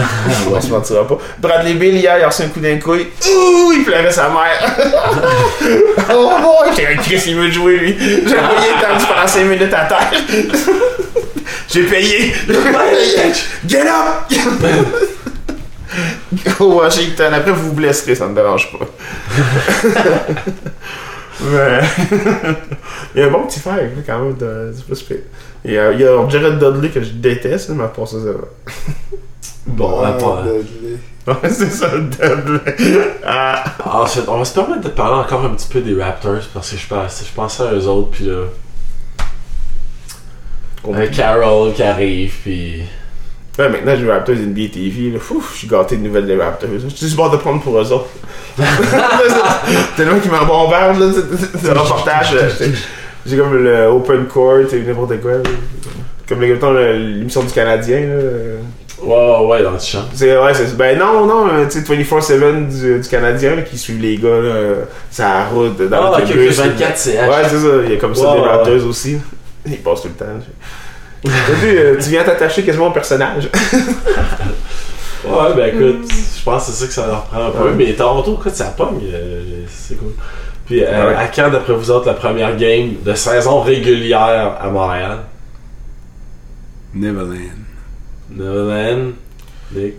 [0.50, 1.18] On se mentira pas.
[1.38, 3.06] Bradley Bill, hier, il a reçu un coup d'un couille.
[3.26, 4.76] Ouh, il pleurait sa mère.
[6.14, 7.96] oh boy, j'ai un Chris, il veut jouer lui.
[7.98, 10.12] J'ai envoyé tendu pendant 5 minutes à terre.
[11.68, 12.34] J'ai payé.
[13.66, 14.30] Get up!
[16.58, 18.86] Go Washington, après vous vous blesserez, ça me dérange pas.
[21.40, 21.80] Mais.
[23.14, 25.14] il y a un bon petit fer, là, quand même, de, c'est pas
[25.70, 28.32] y, a, il y a Jared Dudley que je déteste, mais à part ça, ça
[28.32, 28.38] va.
[29.66, 30.98] Bon, Ah, à part- Dudley.
[31.24, 32.98] Ouais, c'est ça, Dudley.
[33.24, 36.70] Ah, Ensuite, on va se permettre de parler encore un petit peu des Raptors parce
[36.72, 38.44] que je, pense, je pensais à eux autres, puis là.
[40.92, 42.82] Un Carroll qui arrive, puis.
[43.58, 45.10] Ouais, maintenant, j'ai Raptors NBA TV.
[45.12, 45.20] Là.
[45.20, 46.70] Fou, je suis gâté de nouvelles des Raptors.
[46.74, 48.08] Je suis juste bord de prendre pour eux autres.
[49.96, 51.06] Tellement qu'ils m'en bombardent, là.
[51.14, 52.34] c'est- c'est- Le reportage.
[53.24, 55.32] C'est- J'ai comme le Open Court et n'importe quoi.
[56.28, 58.00] Comme l'émission du Canadien.
[58.00, 58.22] Là.
[59.04, 60.04] Ouais, ouais, dans le champ.
[60.14, 63.76] C'est, ouais, c'est, ben non, non, euh, tu sais, 24-7 du, du Canadien là, qui
[63.76, 64.54] suivent les gars, là,
[65.18, 66.70] la route, dans Ah, le ok, bus, ok, là.
[66.70, 67.08] 24 CH.
[67.28, 69.18] Ouais, c'est ça, il y a comme ça des ouais, batteuses aussi.
[69.66, 70.32] Ils passent tout le temps.
[71.24, 73.48] Vu, euh, tu viens t'attacher quasiment au personnage.
[75.24, 77.64] Ouais, ben écoute, je pense que c'est ça que ça leur prend un peu.
[77.68, 77.74] Ouais.
[77.76, 79.02] Mais Toronto, écoute, ça pogne.
[79.14, 80.14] euh, c'est cool.
[80.72, 81.14] Puis, euh, Ouais.
[81.16, 85.18] à quand, d'après vous autres, la première game de saison régulière à Montréal?
[86.94, 87.36] Neverland.
[88.30, 89.12] Neverland
[89.74, 89.94] Nick?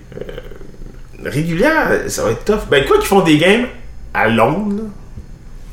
[1.24, 2.68] Régulière, ça va être tough.
[2.72, 3.68] Ben, quoi qu'ils font des games
[4.16, 4.84] à Londres, là,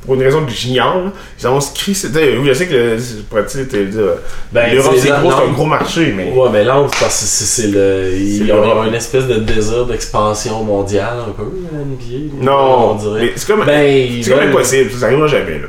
[0.04, 4.16] pour une raison que j'ignore, ils ont c'était- Oui, je sais que le.
[4.52, 6.32] Ben, L'Europe, c'est gros, c'est un gros marché, mais.
[6.32, 8.12] Ouais, mais c'est parce que c'est le.
[8.16, 12.34] Ils ont, une espèce de désir d'expansion mondiale, un peu, NBA.
[12.44, 13.32] Non, on dirait.
[13.36, 13.64] c'est comme.
[13.64, 15.66] Ben, C'est quand même veulent- impossible, ça arrivera jamais, là.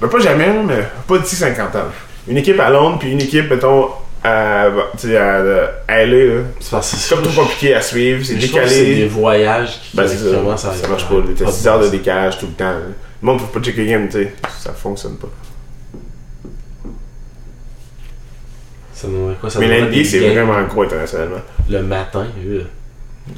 [0.00, 1.84] Ben, pas jamais, mais pas d'ici 50 ans.
[2.28, 3.88] Une équipe à Londres, puis une équipe, mettons,
[4.24, 4.66] à,
[5.00, 6.42] tu sais, à, là.
[6.60, 9.06] C'est comme trop compliqué à suivre, c'est que C'est des décalé.
[9.08, 10.56] voyages qui, Ben, ça.
[10.76, 12.74] Ça marche pas, t'as 6 heures de décalage tout le temps.
[13.22, 14.34] Le monde peut pas checker game, tu sais.
[14.58, 15.28] Ça fonctionne pas.
[18.92, 21.40] Ça nous- quoi, ça Mais l'NBA, c'est vraiment gros internationalement.
[21.68, 22.64] Le matin, euh.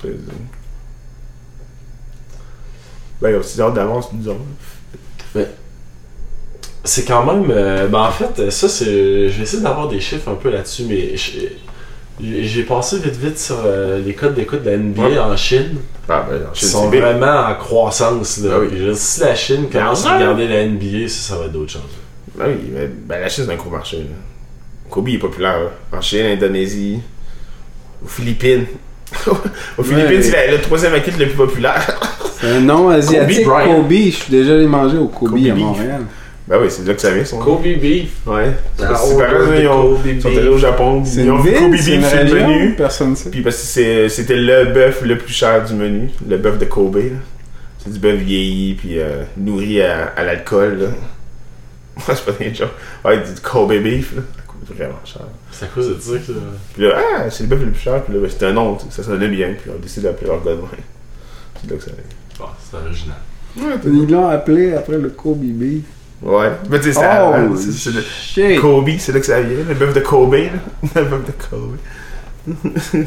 [0.00, 0.08] C'est-
[3.20, 4.38] Ben, il y a 6 heures d'avance, disons.
[6.86, 7.50] C'est quand même.
[7.50, 9.30] euh, ben en fait, ça, c'est.
[9.30, 11.46] Je vais essayer d'avoir des chiffres un peu là-dessus, mais je-
[12.20, 15.18] j'ai passé vite vite sur euh, les codes d'écoute de la NBA Ouais.
[15.18, 15.76] en Chine.
[16.08, 17.00] Ah, ben, en Chine, sont c'est big.
[17.00, 18.38] vraiment en croissance.
[18.38, 18.50] Là.
[18.54, 18.68] Ah oui.
[18.68, 21.72] Puis si la Chine commence en à regarder la NBA, ça, ça va être d'autres
[21.72, 21.82] choses.
[22.36, 23.96] Ben oui, mais ben, la Chine, c'est un gros marché.
[23.98, 24.04] Là.
[24.90, 25.58] Kobe est populaire.
[25.60, 25.98] là.
[25.98, 27.00] En Chine, Indonésie,
[28.04, 28.66] aux Philippines.
[29.78, 31.98] aux Philippines, c'est la- le troisième équipe le plus populaire.
[32.40, 33.90] C'est un nom asiatique, Kobe.
[33.92, 35.54] Je suis déjà allé manger au Kobe, Kobe à beef.
[35.64, 36.02] Montréal.
[36.46, 37.38] Ben oui, c'est de là que ça vient, son.
[37.38, 38.10] Kobe Beef.
[38.26, 38.52] Ouais.
[38.76, 39.16] C'est pareil,
[39.58, 40.38] de ils, ont- Kobe ils sont beef.
[40.38, 42.74] allés au Japon, C'est ils ont Kobe c'est beef sur le région, menu.
[42.76, 43.30] personne ne sait.
[43.30, 46.64] Puis parce que c'est- c'était le bœuf le plus cher du menu, le bœuf de
[46.66, 46.96] Kobe.
[46.96, 47.02] là.
[47.78, 50.78] C'est du bœuf vieilli puis euh, nourri à, à l'alcool.
[50.80, 50.86] là.
[51.96, 52.70] Moi, c'est pas des gens.
[53.04, 54.22] Ouais, du Kobe beef, là.
[54.36, 55.22] ça coûte vraiment cher.
[55.50, 56.32] C'est à cause de ça que.
[56.74, 58.02] Puis là, ah, c'est le bœuf le plus cher.
[58.02, 59.54] Puis là, ben, c'était un nom, ça sonnait bien.
[59.60, 60.50] Puis on a décidé d'appeler leur gars.
[61.62, 61.90] C'est là que ça
[62.38, 63.16] Bon, c'est original.
[63.86, 65.84] Ils l'ont appelé après le Kobe Beef.
[66.24, 66.52] Ouais.
[66.70, 67.30] Mais tu sais, ça.
[67.50, 68.60] Oh, c'est- c'est le-!
[68.60, 69.58] Kobe, c'est là que ça vient.
[69.68, 70.50] Le bœuf de Kobe, là.
[70.96, 71.76] Le bœuf de Kobe.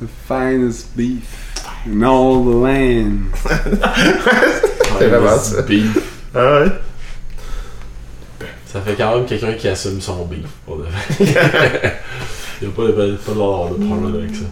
[0.00, 1.52] The finest beef
[1.86, 3.18] in all the land.
[4.98, 5.62] C'est vraiment ça.
[5.62, 5.98] Beef.
[6.34, 6.68] Ah ouais.
[8.66, 10.92] Ça fait quand même quelqu'un qui assume son beef, pour de vrai.
[11.20, 11.26] Il
[12.68, 14.44] n'y a pas, de de problème avec ça.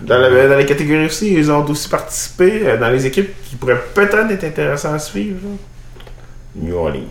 [0.00, 3.56] Dans, la, dans les catégories aussi, ils ont aussi participé euh, dans les équipes qui
[3.56, 5.38] pourraient peut-être être intéressantes à suivre.
[5.42, 5.56] là.
[6.60, 7.08] New Orleans.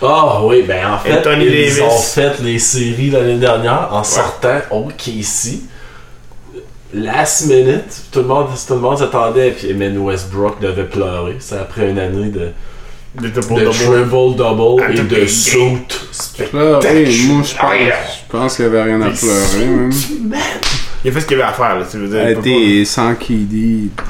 [0.00, 1.80] Ah oui, ben en fait, Anthony ils Davis.
[1.80, 5.60] ont fait les séries l'année dernière en sortant OKC.
[6.94, 11.36] Last minute, tout le monde, tout le monde s'attendait, puis Emin Westbrook devait pleurer.
[11.40, 12.50] C'est après une année de,
[13.20, 14.06] De triple-double
[14.82, 15.58] Ah, et double de suit
[16.50, 17.72] Pleurer, moi je pense,
[18.26, 19.66] je pense qu'il n'y avait rien à pleurer.
[19.66, 19.90] Même.
[21.04, 22.28] Il a fait ce qu'il avait à faire, là, tu veux dire.
[22.28, 23.90] Été sans KD.
[23.96, 24.04] pas-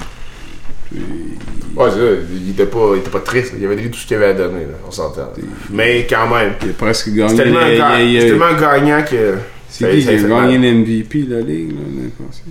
[1.76, 2.22] Ouais, c'est ça.
[2.32, 3.54] Il était pas, il était pas triste.
[3.58, 4.74] Il avait donné tout ce qu'il avait à donner, là.
[4.86, 5.32] On s'entend.
[5.70, 6.52] Mais quand même.
[6.62, 7.36] Il a presque C'est gagné.
[7.36, 9.34] tellement, un il- ga- il- il- c'est tellement un gagnant que.
[9.68, 12.42] C'est qui qui a gagné l'MVP de la ligue là, l'année passée?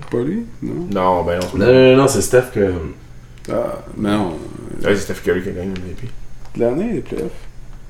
[0.00, 0.44] C'est pas lui?
[0.62, 0.86] Non?
[0.92, 1.46] Non, ben non.
[1.52, 2.70] c'est Non, non, non, c'est Steph que.
[3.50, 4.28] Ah, mais non.
[4.82, 6.08] Ouais, c'est Steph Curry qui a gagné le MVP.
[6.56, 7.30] De l'année, les playoffs?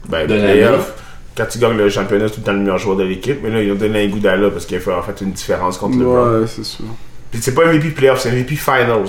[0.09, 0.93] Ben, De playoffs,
[1.37, 3.39] quand tu gagnes le championnat, c'est tout le temps le meilleur joueur de l'équipe.
[3.43, 5.33] Mais là, ils ont donné un goût d'Ala parce qu'il a fait en fait une
[5.33, 6.41] différence contre le Brown.
[6.41, 6.85] Ouais, c'est sûr.
[7.31, 9.09] Puis c'est pas MVP playoffs, c'est MVP finals.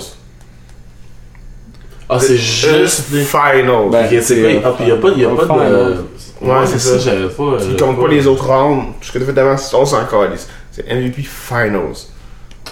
[2.08, 3.22] Ah, c'est juste des.
[3.22, 3.90] finals.
[3.90, 4.60] Ben, c'est?
[4.64, 5.52] Ah, puis il n'y a pas, y a pas de.
[5.52, 5.96] final.
[6.40, 6.98] Ouais, c'est ça.
[6.98, 7.42] j'avais pas.
[7.58, 8.94] Ils j'avais comptent pas les autres rounds.
[9.00, 10.48] Ce que tu fait avant, on s'en calisse.
[10.70, 11.92] C'est MVP finals.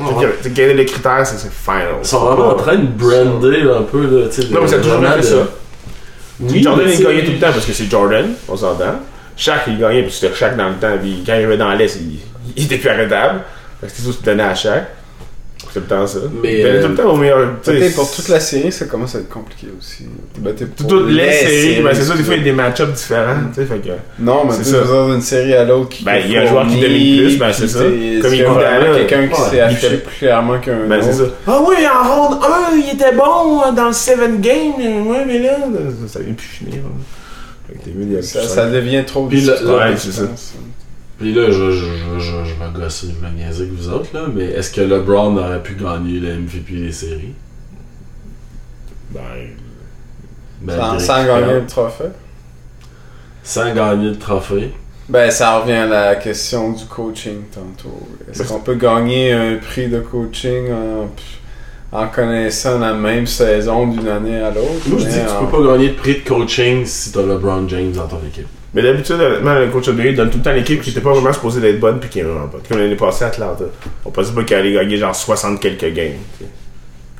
[0.00, 1.98] Ah, C'est c'est quel est le critère, c'est c'est finals.
[2.02, 4.02] Ils sont vraiment en train de brander un peu.
[4.02, 5.36] Là, tu Non, mais ça a toujours été ça.
[6.40, 9.00] Oui, Jordan, il tu gagnait tout le temps parce que c'est Jordan, on s'entend.
[9.36, 10.96] Shaq, il gagnait parce que c'était Shaq dans le temps.
[11.00, 12.18] Puis quand il arrivait dans l'Est, il,
[12.56, 13.40] il était plus arrêtable.
[13.80, 14.84] Parce que c'est tout ce qu'il donnait à Shaq.
[15.62, 16.18] C'est tout le temps ça.
[16.42, 17.56] Mais, euh, tout le temps au meilleur.
[17.94, 20.04] pour toute la série, ça commence à être compliqué aussi.
[20.38, 22.92] Ben, pour Toutes les séries, ben c'est ça, des fois il y a des match-ups
[22.92, 23.36] différents.
[23.54, 23.90] Fait que.
[24.18, 25.06] Non, mais C'est tu ça.
[25.06, 26.04] d'une série à l'autre qui.
[26.04, 27.80] Ben, il y a un joueur qui domine plus, ben, c'est ça.
[27.80, 31.34] Comme il il y quelqu'un qui s'est affiché plus clairement qu'un Ben, autre.
[31.46, 32.38] Ah oui, en ronde
[32.72, 34.72] 1, il était bon hein, dans le 7 game.
[35.06, 35.58] Ouais, mais là,
[36.06, 36.80] ça vient plus finir.
[36.84, 38.22] hein.
[38.22, 40.22] Ça, devient trop difficile, ouais, c'est ça.
[41.20, 44.08] Puis là, je, je, je, je, je vais gosser, je vais niaiser avec vous autres,
[44.14, 47.34] là, mais est-ce que LeBron aurait pu gagner le MVP des séries?
[49.10, 49.20] Ben,
[50.62, 52.04] Ben, Sans, gagner le trophée.
[53.42, 54.72] Sans gagner le trophée.
[55.10, 58.08] Ben, ça revient à la question du coaching tantôt.
[58.30, 64.08] Est-ce qu'on peut gagner un prix de coaching en, en connaissant la même saison d'une
[64.08, 64.88] année à l'autre?
[64.88, 67.68] Moi, je dis que tu peux pas gagner de prix de coaching si t'as LeBron
[67.68, 68.46] James dans ton équipe.
[68.72, 71.32] Mais d'habitude, honnêtement, le coach NBA donne tout le temps l'équipe qui était pas vraiment
[71.32, 72.60] supposée d'être bonne puis qui est vraiment bonne.
[72.68, 73.64] Comme l'année passée à Atlanta.
[74.04, 76.12] On pensait pas qu'il allait gagner genre 60 quelques games.
[76.38, 76.46] Puis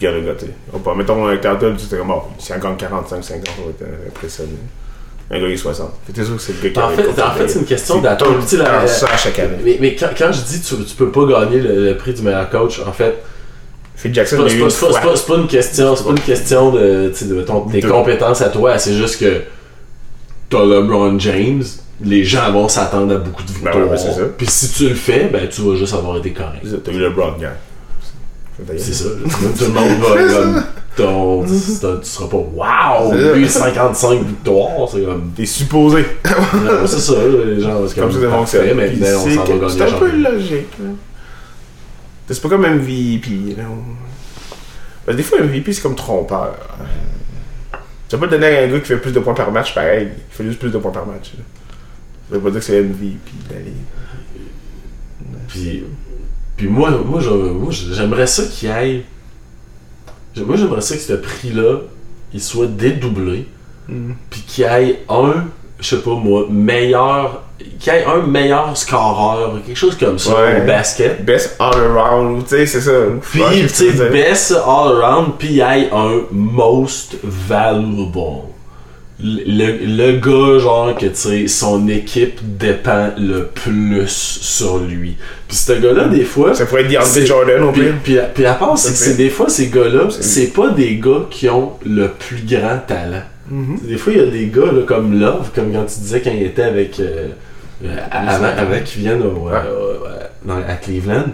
[0.00, 0.46] il a regretté.
[0.72, 3.70] On mettons, avec Atlanta, tu sais, comme, oh, si on gagne 45, 50, on va
[3.70, 4.52] être euh, impressionné.
[5.32, 5.92] Un gars, il est 60.
[6.06, 7.64] Fait que t'es sûr que c'est le gars qui En fait, en fait, c'est une
[7.64, 9.56] question temps ça chaque année.
[9.64, 12.22] Mais, mais quand, quand je dis tu, tu peux pas gagner le, le prix du
[12.22, 13.16] meilleur coach, en fait,
[13.96, 17.80] Phil c'est Jackson, pas, pas, pas- pas- une question, c'est pas une question de, de
[17.80, 19.42] De- compétences à toi, c'est juste que
[20.50, 21.62] t'as LeBron James,
[22.02, 23.74] les gens vont s'attendre à beaucoup de victoires.
[23.74, 24.22] Ben ouais, ben c'est ça.
[24.36, 26.66] Puis si tu le fais, ben tu vas juste avoir été correct.
[26.84, 27.56] T'as eu le Brown, gars.
[28.76, 29.04] C'est ça.
[29.58, 30.62] Tout le monde va comme.
[30.96, 31.54] ton- tu
[32.06, 33.10] seras pas!
[33.10, 33.34] C'est.
[33.34, 35.30] Lui, 55 victoires, c'est comme.
[35.34, 36.04] T'es supposé.
[36.86, 37.12] C'est ça,
[37.46, 38.20] les gens, c'est Comme comme.
[38.28, 38.76] parfait, fonctionne.
[38.76, 40.68] Maintenant, on s'en va c'est- C'est un peu logique.
[42.28, 43.30] C'est pas comme MVP.
[43.56, 45.12] Là.
[45.14, 46.54] Des fois, MVP, c'est comme trompeur.
[48.10, 50.08] Tu vas pas donner à un gars qui fait plus de points par match, pareil.
[50.08, 51.32] Il fait juste plus de points par match.
[51.36, 51.44] là.
[52.28, 53.74] Ça veut pas dire que c'est MVP de la ligue.
[55.46, 55.84] Puis,
[56.56, 57.20] puis moi, moi,
[57.70, 59.04] j'aimerais ça qu'il ait.
[60.38, 61.82] Moi, j'aimerais ça que ce prix-là,
[62.34, 63.46] il soit dédoublé.
[63.88, 64.12] Mm.
[64.28, 65.46] Puis qu'il ait un,
[65.78, 67.44] je sais pas moi, meilleur.
[67.78, 70.62] Qu'il y ait un meilleur scoreur, quelque chose comme ça Ouais.
[70.62, 71.24] au basket.
[71.24, 72.92] Best all around, tu sais, c'est ça.
[73.30, 78.44] Puis, tu sais, best all around, puis il y ait un most valuable.
[79.22, 85.16] Le, le- gars, genre, que tu sais, son équipe dépend le plus sur lui.
[85.46, 86.54] Puis ce gars-là, des fois.
[86.54, 87.94] Ça pourrait être DeAndre Jordan au puis, pire.
[88.02, 91.26] puis, puis à part, c'est que c'est des fois, ces gars-là, C'est- pas des gars
[91.30, 93.22] qui ont le plus grand talent.
[93.52, 93.86] Mm-hmm.
[93.88, 96.30] Des fois, il y a des gars là, comme Love, comme quand tu disais quand
[96.34, 96.98] il était avec.
[97.00, 97.28] euh,
[98.10, 99.98] avant, avant qu'il vienne au, euh,
[100.48, 101.26] euh, à Cleveland.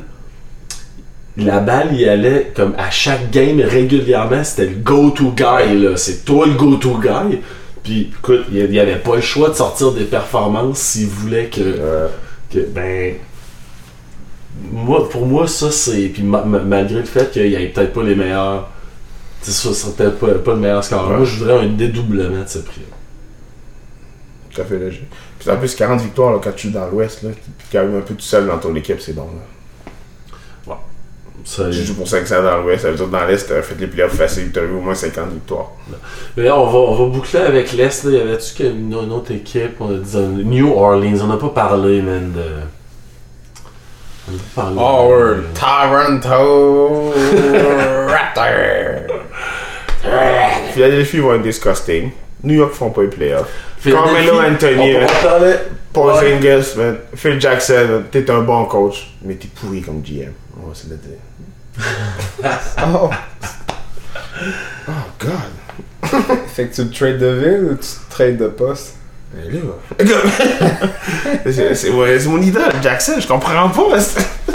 [1.38, 5.78] La balle, il allait comme à chaque game régulièrement, c'était le go-to guy.
[5.82, 5.96] là.
[5.96, 7.40] C'est toi le go-to guy.
[7.82, 11.60] Puis écoute, il n'y avait pas le choix de sortir des performances s'il voulait que,
[11.60, 12.08] Euh,
[12.52, 13.14] que, ben
[14.72, 17.92] moi pour moi ça c'est puis ma- ma- malgré le fait qu'il y ait peut-être
[17.92, 18.70] pas les meilleurs
[19.44, 21.16] tu sais, ça serait peut-être pas, pas le meilleur score Ouais.
[21.16, 22.80] moi je voudrais un dédoublement de ce prix
[24.50, 25.02] tout à fait logique.
[25.46, 27.98] Puis en plus, 40 victoires là, quand tu es dans l'Ouest, là, puis quand même
[27.98, 29.28] un peu tout seul dans ton équipe, c'est bon.
[30.66, 30.76] Là.
[31.44, 33.76] ça, Tu joues pour 500 dans l'Ouest, ça veut dire que dans l'Est, t'as fait
[33.78, 35.70] les playoffs faciles, t'as eu au moins 50 victoires.
[36.36, 39.76] mais là, on va, on va boucler avec l'Est y avait-tu une, une autre équipe
[39.78, 41.20] on a dit euh, New Orleans?
[41.22, 42.42] On n'a pas parlé man de
[44.28, 44.76] on n'a pas parlé
[45.36, 45.44] de-
[46.26, 47.12] Toronto
[48.08, 49.14] Raptors.
[50.74, 52.10] Philadelphie vont être disgusting.
[52.42, 53.48] New York font pas les playoffs.
[53.92, 55.00] Carmelo Anthony, on,
[55.40, 55.56] man.
[55.92, 56.96] Porzingis, man.
[57.14, 60.32] Phil Jackson, t'es un bon coach, mais t'es pourri comme GM.
[60.62, 61.18] On va se le dire.
[62.86, 63.10] oh.
[64.88, 66.10] Oh, God.
[66.48, 68.94] Fait que tu trades de ville ou tu trades de poste?
[69.34, 69.60] Mais là.
[71.50, 73.98] c'est c'est- ouais, c'est mon idole, Jackson, je comprends pas.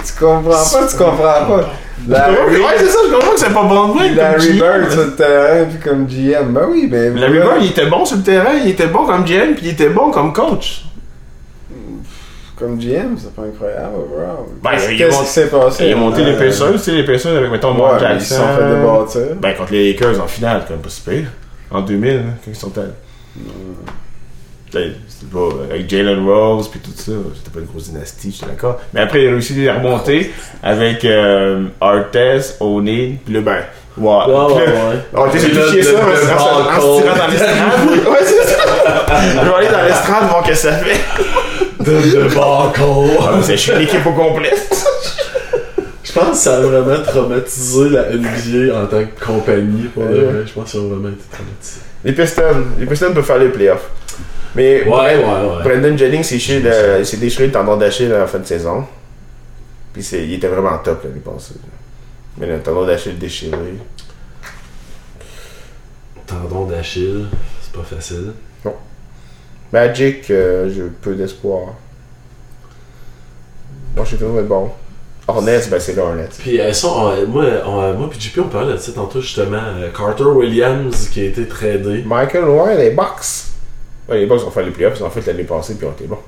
[0.04, 1.70] Tu comprends pas, tu comprends pas.
[2.08, 4.16] Larry, Ouais, c'est ça, je comprends que c'est pas bon de.
[4.16, 6.52] Larry Bird sur le terrain puis comme GM.
[6.52, 7.14] Ben oui, ben.
[7.16, 7.38] Larry.
[7.38, 9.88] Bird, il était bon sur le terrain, il était bon comme GM, puis il était
[9.90, 10.84] bon comme coach.
[12.58, 14.46] Comme GM, c'est pas incroyable, bro.
[14.62, 15.86] Ben, Qu'est-ce qui s'est passé?
[15.86, 18.16] Il a monté les Euh, Pacers, tu sais, les Pacers avec, mettons, Mark Jackson.
[18.20, 19.40] ils se sont fait débattre.
[19.40, 21.26] Ben, contre les Lakers en finale, quand même pas si pire.
[21.72, 22.88] En 2000, hein, quand ils sont allés.
[24.72, 27.12] C'était pas avec Jalen Rose puis tout ça.
[27.36, 28.80] C'était pas une grosse dynastie, je suis d'accord.
[28.94, 33.52] Mais après, il a réussi à remonter avec euh, Artez, O'Neal, puis là, ben,
[33.98, 34.06] ouais.
[34.06, 35.30] Ouais, ouais, ouais.
[35.34, 38.06] J'ai chié ça, le- en le se- en tirant dans l'estrade.
[38.10, 38.58] Ouais, c'est ça.
[39.20, 41.00] Je vais aller dans l'estrade, voir ce que ça fait.
[41.84, 41.90] de,
[42.28, 43.04] de Barco.
[43.20, 44.52] Ah, je suis une équipe au complet.
[46.04, 49.84] Je pense que ça a vraiment traumatisé la NBA en tant que compagnie.
[49.94, 50.44] Pour vrai.
[50.46, 51.80] Je pense qu'ils ont vraiment été traumatisés.
[52.04, 53.88] Les Pistons, les Pistons peuvent faire les playoffs.
[54.54, 55.62] Mais Ouais, ouais, ouais.
[55.64, 56.36] Brandon Jennings s'est
[57.16, 58.84] déchiré le tendon d'Achille à la fin de saison.
[59.92, 61.54] Puis il était vraiment top l'année passée.
[62.38, 63.56] Mais le tendon d'Achille déchiré.
[66.26, 67.26] Tendon d'Achille,
[67.62, 68.32] c'est pas facile.
[69.72, 71.68] Magic, euh, j'ai peu d'espoir.
[73.96, 74.70] Washington va être bon.
[75.28, 76.28] Hornets, ben c'est le Hornets.
[76.38, 79.56] Puis elles sont, on- moi, on- moi puis JP, on parlait de ça tantôt justement.
[79.76, 82.02] euh, Carter Williams qui a été tradé.
[82.04, 83.51] Michael, ouais, les Bucks.
[84.14, 86.18] Les Bucks vont faire les playoffs, ils ont fait l'année passée, puis ont été bons.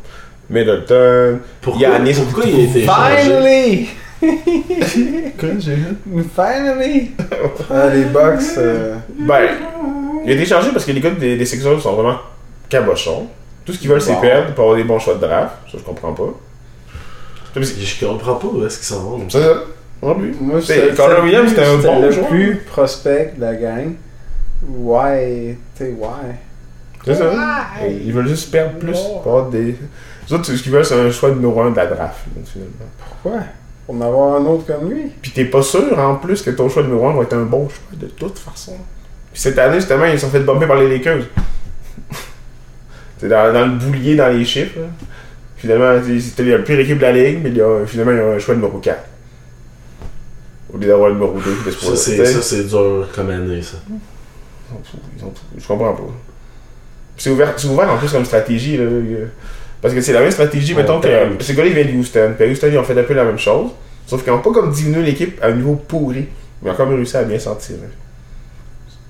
[0.51, 1.39] Middleton.
[1.61, 2.87] Pourquoi, Giannis, pourquoi il a été échangé?
[3.22, 3.89] Finally!
[5.39, 5.76] Quoi, j'ai
[6.35, 7.11] Finally!
[7.70, 8.57] ah, les Bucks.
[8.59, 9.49] euh, Ben,
[10.24, 12.18] il a été changé parce que les gars des, des Sixers sont vraiment
[12.68, 13.26] cabochons.
[13.64, 14.20] Tout ce qu'ils veulent, c'est Bon.
[14.20, 15.55] perdre pour avoir des bons choix de draft.
[15.70, 16.35] Ça, je comprends pas.
[17.57, 19.20] Je comprends pas où est-ce qu'ils s'en vont.
[19.28, 19.55] C'est ça.
[20.03, 20.16] Non.
[20.41, 20.61] Moi,
[20.97, 22.26] Connor le Williams, plus- c'était un bon le joueur.
[22.28, 23.93] plus prospect de la gang.
[24.68, 26.35] Ouais, tu sais, ouais.
[27.05, 27.31] C'est ça.
[27.89, 28.93] Ils veulent juste perdre plus
[29.23, 29.77] pour avoir des.
[30.29, 32.73] Les autres, ce qu'ils veulent, c'est un choix numéro 1 de la draft, finalement.
[33.23, 33.41] Pourquoi?
[33.87, 35.13] Pour en avoir un autre comme lui.
[35.21, 37.69] Puis t'es pas sûr, en plus, que ton choix numéro 1 va être un bon
[37.69, 38.73] choix, de toute façon.
[39.33, 41.25] Puis cette année, justement, ils se sont fait bomber par les Lakers.
[43.19, 44.79] C'est dans, dans le boulier, dans les chiffres.
[44.79, 44.87] là.
[45.57, 48.21] Finalement, c'était la pire équipe de la ligue, mais il y a- finalement, il y
[48.21, 48.99] a un choix numéro 4.
[50.73, 53.77] Au lieu d'avoir le numéro 2 de Ça, c'est, ça, c'est dur comme année, ça.
[53.89, 53.95] Ils
[54.75, 55.43] ont tout, ils ont tout.
[55.57, 56.03] Je comprends pas.
[57.17, 58.77] C'est ouvert, c'est ouvert en plus comme stratégie.
[58.77, 58.85] Là,
[59.81, 61.09] parce que c'est la même stratégie, Ouais, mettons que
[61.45, 62.33] ces gars-là ils viennent de Houston.
[62.37, 63.71] Puis à Houston, ils ont fait un peu la même chose.
[64.07, 66.27] Sauf qu'ils n'ont pas comme diminué l'équipe à un niveau pourri.
[66.62, 67.79] Mais ils ont quand même réussi à bien s'en tirer.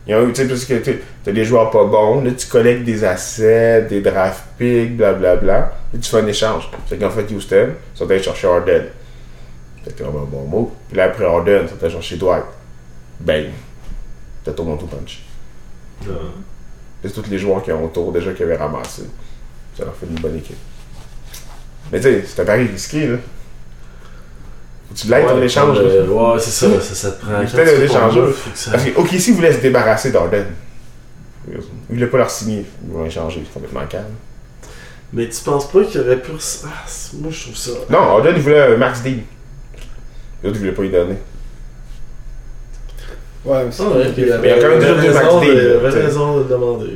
[0.07, 2.31] Il y a eu, tu sais, parce que tu as des joueurs pas bons, là
[2.33, 6.69] tu collectes des assets, des draft picks, blablabla, et tu fais un échange.
[6.87, 8.85] Fait qu'en fait, Houston, ils sont allés chercher Harden.
[9.85, 10.73] C'était vraiment un bon mot.
[10.89, 12.45] Puis là, après Harden, ils sont allés chercher Dwight.
[13.21, 13.47] Bang.
[14.45, 15.23] T'as ton monto punch.
[17.05, 19.03] C'est tous les joueurs qui ont autour déjà qui avaient ramassé.
[19.77, 20.57] Ça leur fait une bonne équipe.
[21.93, 23.17] Mais tu sais, c'est un pari risqué, là.
[24.89, 25.77] Faut tu l'aides Ouais, échange.
[25.79, 25.83] là.
[25.85, 27.45] euh, ouais, c'est ça, ça, ça te prend.
[27.45, 28.29] Peut-être un échangeur.
[28.71, 30.47] Parce que OKC voulait se débarrasser d'Arden.
[31.51, 31.59] Ils
[31.91, 32.65] voulaient pas leur signer.
[32.87, 33.43] Ils vont échanger.
[33.45, 34.15] C'est complètement calme.
[35.13, 36.33] Mais tu penses pas qu'il aurait pu.
[36.65, 36.69] Ah,
[37.21, 37.71] moi, je trouve ça.
[37.91, 39.11] Non, Arden, il voulait un Max Dean.
[40.43, 41.17] Les autres, ils voulaient pas y donner.
[43.45, 44.85] Ouais, mais c'est- Ah ouais, puis il avait, Mais il y a quand même il
[44.87, 45.41] avait déjà deux raison,
[45.83, 46.91] Max de- raison de le demander.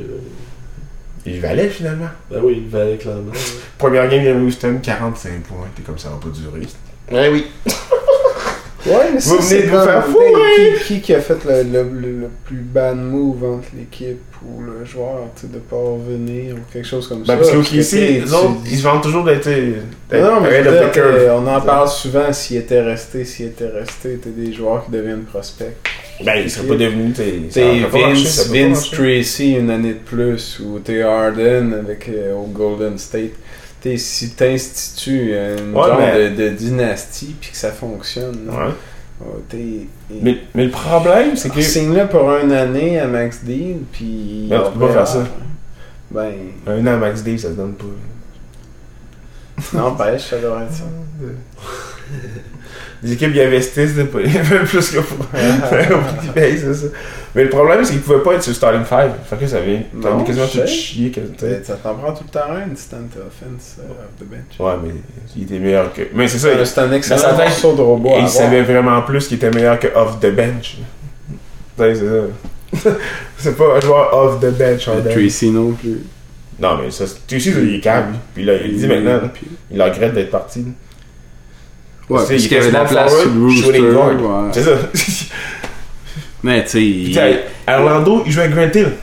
[1.25, 2.09] Il valait finalement.
[2.31, 3.31] Ben oui, il valait clairement.
[3.77, 5.67] Première game, il y avait Houston, 45 points.
[5.75, 6.65] T'es comme ça, va pas durer.
[7.11, 7.45] Ouais, oui.
[8.85, 10.73] Ouais, mais ça, Vous venez c'est de vous faire fourrer!
[10.77, 14.61] Qui, qui, qui a fait le, le, le, le plus bad move entre l'équipe ou
[14.61, 17.35] le joueur, tu sais, de pas revenir ou quelque chose comme Ben, ça?
[17.35, 19.47] parce que les autres, tu- ils se vendent toujours d'être.
[19.49, 24.17] Non, mais je dire, t'es- on en parle souvent s'il était resté, s'il était resté,
[24.23, 25.75] t'as des joueurs qui deviennent prospects.
[26.23, 27.13] Ben, ils seraient pas devenus.
[27.13, 28.91] t'sais, Vince, Vince.
[28.91, 33.31] Tracy une année de plus ou t'es Harden avec euh, au Golden State.
[33.81, 38.53] T'es, si t'institues une Ouais, genre mais- de, de dynastie puis que ça fonctionne, là,
[38.67, 38.73] Ouais.
[39.25, 39.41] oh,
[40.21, 41.61] Mais, mais le problème, c'est que.
[41.61, 44.47] Signe-le pour une année à Max Deal, puis.
[44.49, 45.25] Non, tu peux pas faire ça.
[46.11, 46.33] Ben,
[46.67, 47.85] Un an Max Dave, ça se donne pas.
[49.77, 50.83] n'empêche, ça devrait être ça.
[53.01, 55.25] Les équipes qui investissent, c'est pas plus que pour.
[56.21, 56.87] qu'ils payent, c'est ça.
[57.33, 59.11] Mais le problème, c'est qu'ils pouvaient pas être sur starting five.
[59.29, 59.57] Fait que ça.
[60.01, 61.11] T'as Non, quasiment tout chier.
[61.63, 64.59] Ça t'en prend tout le temps un, instant offense euh, off the bench.
[64.59, 64.93] Ouais, mais
[65.35, 66.01] il était meilleur que.
[66.13, 66.47] Mais c'est ça.
[66.47, 68.15] Euh, il- C'est un excellent de robot.
[68.19, 70.77] il savait vraiment plus qu'il était meilleur que off the bench.
[71.77, 72.03] C'est ça.
[73.37, 76.01] c'est pas un joueur off the bench en Tracy non plus.
[76.59, 78.15] Non, mais ça, tu sais, il est calme.
[78.33, 79.21] Puis là, il dit maintenant,
[79.71, 80.65] il regrette d'être parti.
[82.09, 83.61] Ouais, parce qu'il y avait de la place sur le rooster.
[83.63, 84.45] shooting guard.
[84.45, 84.49] ouais.
[84.53, 84.71] C'est ça.
[86.43, 88.93] Mais tu sais, il- à Orlando, il jouait avec Grant Hill.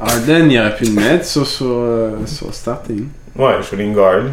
[0.00, 3.06] Harden, il aurait pu le mettre sur, sur, euh, sur starting.
[3.36, 4.24] Ouais, shooting guard.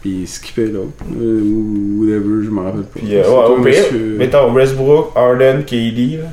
[0.00, 0.92] Puis skipper l'autre.
[1.20, 3.00] Euh, ou whatever, je me rappelle pas.
[3.00, 6.28] Puis, euh, ouais, au pire, monsieur- mettons Westbrook, Harden, KD, là.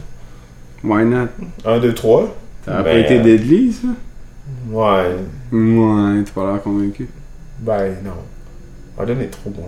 [0.84, 1.28] Why not?
[1.66, 2.34] 1, 2, 3.
[2.66, 3.88] Ça a Ben, pas été euh, deadly, ça?
[4.70, 5.16] Ouais.
[5.52, 7.08] Ouais, t'as pas l'air convaincu.
[7.60, 8.12] Ben, non.
[8.98, 9.68] Harden est trop bon.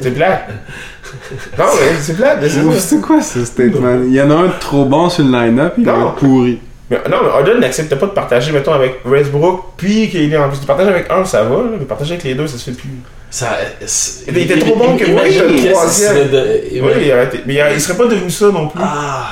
[0.00, 0.46] C'est plat.
[1.58, 2.36] Non, mais c'est plat,
[2.78, 4.00] c'est quoi ce statement?
[4.06, 6.58] Il y en a un de trop bon sur le line-up, il être pourri.
[6.90, 10.58] Mais, non, mais Harden n'accepte pas de partager, mettons, avec Westbrook, puis KD en plus.
[10.58, 12.76] Tu partages avec un, ça va, là, mais partager avec les deux, ça se fait
[12.76, 12.90] plus.
[13.30, 13.46] Ça,
[14.26, 16.30] Il était trop bon que moi, le qu'il troisième.
[16.30, 18.80] de- Oui, il, aurait été- mais il, il serait pas devenu ça non plus.
[18.82, 19.26] Ah!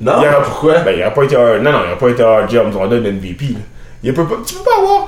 [0.00, 0.78] Non, Il aurait- pourquoi?
[0.80, 1.58] Ben, il aurait pas été un.
[1.60, 3.44] Non, non, il aurait pas été un James Harden MVP.
[3.52, 3.60] là.
[4.02, 4.34] Il peut pas.
[4.44, 5.06] Tu peux pas avoir.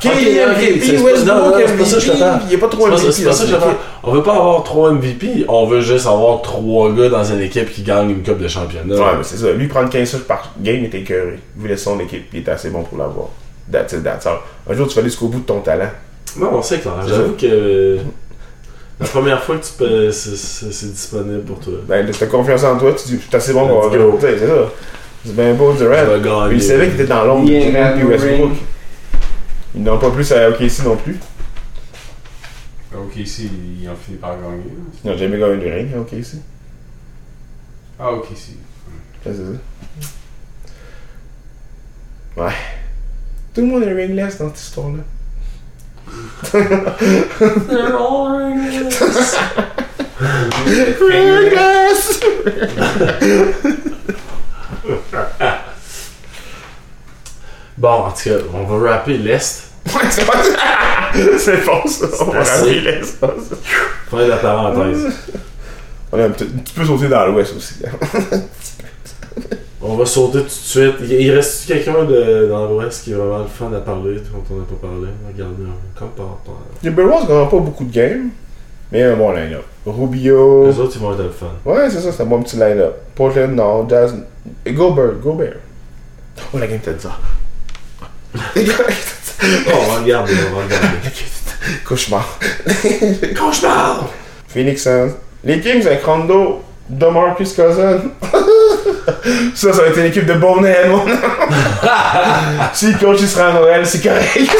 [0.00, 2.16] KD, Ok, ok, MVP, c'est pas- Westbrook, non, non, c'est pas ça que je te
[2.16, 2.42] MVP.
[2.42, 3.12] Il n'y a pas pas, MVP.
[3.12, 3.56] c'est pas ça que je.
[4.02, 7.72] On veut pas avoir trois MVP, on veut juste avoir trois gars dans une équipe
[7.72, 8.94] qui gagne une coupe de championnat.
[8.94, 9.52] Ouais, mais c'est ça.
[9.52, 11.38] Lui, prendre 15 touches par game, il était écœuré.
[11.56, 13.28] Il voulait son équipe, puis il était assez bon pour l'avoir.
[13.70, 14.38] That's it, that's all.
[14.68, 15.90] Un jour, tu vas aller jusqu'au bout de ton talent.
[16.38, 16.94] Non, c'est clair.
[17.02, 17.98] C'est J'avoue que
[19.00, 21.74] la première fois que tu peux, c'est, disponible pour toi.
[21.86, 23.90] Ben, t'as confiance en toi, tu dis, je suis assez bon pour
[24.20, 24.54] sais, C'est ça.
[25.24, 26.48] C'est bien beau, Durant.
[26.50, 28.04] il savait qu'il était dans l'ombre Durant puis.
[28.04, 28.52] Westbrook.
[29.76, 31.18] Ils n'ont pas plus à OKC non plus.
[32.96, 33.50] Ok, si,
[33.80, 34.62] ils ont fini par gagner.
[35.04, 36.36] Ils n'ont jamais gagné du ring à OKC.
[37.98, 38.56] Ah, ok, si.
[39.22, 39.42] Ça, c'est ça.
[42.42, 42.54] Ouais.
[43.54, 45.02] Tout le monde est ringless dans cette histoire-là.
[51.10, 52.20] Ringless!
[57.76, 59.65] Bon, en tout cas, on va rapper l'Est.
[59.86, 60.42] Ouais, c'est pas
[61.38, 62.06] C'est bon, ça.
[62.20, 63.34] On va ramener ça.
[64.10, 65.06] Fin la parenthèse.
[66.12, 67.74] On a un petit, un petit peu sauté dans l'ouest aussi.
[69.80, 70.94] On va sauter tout de suite.
[71.02, 74.42] Il il reste quelqu'un de, dans l'Ouest qui est vraiment le fun à parler dont
[74.50, 75.08] on n'a pas parlé?
[75.32, 75.62] Regardez,
[75.96, 76.60] comme par rapport.
[76.82, 78.30] Les Timberwolves n'ont pas beaucoup de games,
[78.90, 79.64] mais un bon line-up.
[79.84, 80.66] Rubio.
[80.66, 81.46] Les autres, ils vont être le fun.
[81.64, 82.94] Ouais, c'est ça, c'est un bon petit line-up.
[83.14, 83.88] Portland, non.
[83.88, 84.14] Jazz.
[84.66, 85.56] Gobert, Gobert.
[86.52, 87.18] Oh, la game t'a dit ça.
[89.42, 90.86] Oh, on va regarder, on va regarder.
[91.84, 92.38] Cauchemar.
[93.38, 94.08] Cauchemar!
[94.48, 95.12] Phoenix Suns.
[95.44, 98.00] Les Kings avec Rondo, DeMarcus Cousin.
[99.54, 101.04] ça, ça va être une équipe de bonehead, mon
[102.72, 104.50] Si le coach il sera à Noël, c'est correct.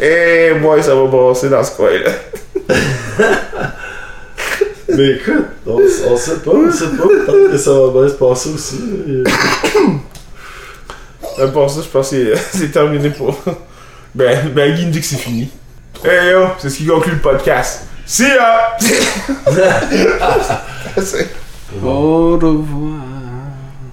[0.00, 2.10] Et moi, ça va brasser dans ce coin-là.
[4.88, 7.08] Mais écoute, on, on sait pas, on sait pas.
[7.26, 8.78] Peut-être que ça va bien se passer aussi.
[11.38, 13.36] Euh, Pour ça, je pense que c'est- c'est terminé pour.
[14.14, 15.50] Ben, ben, Guy me dit que c'est fini.
[16.02, 17.82] Hey yo, c'est ce qui conclut le podcast.
[18.06, 18.74] See ya!
[19.46, 19.50] Au
[21.80, 23.15] revoir.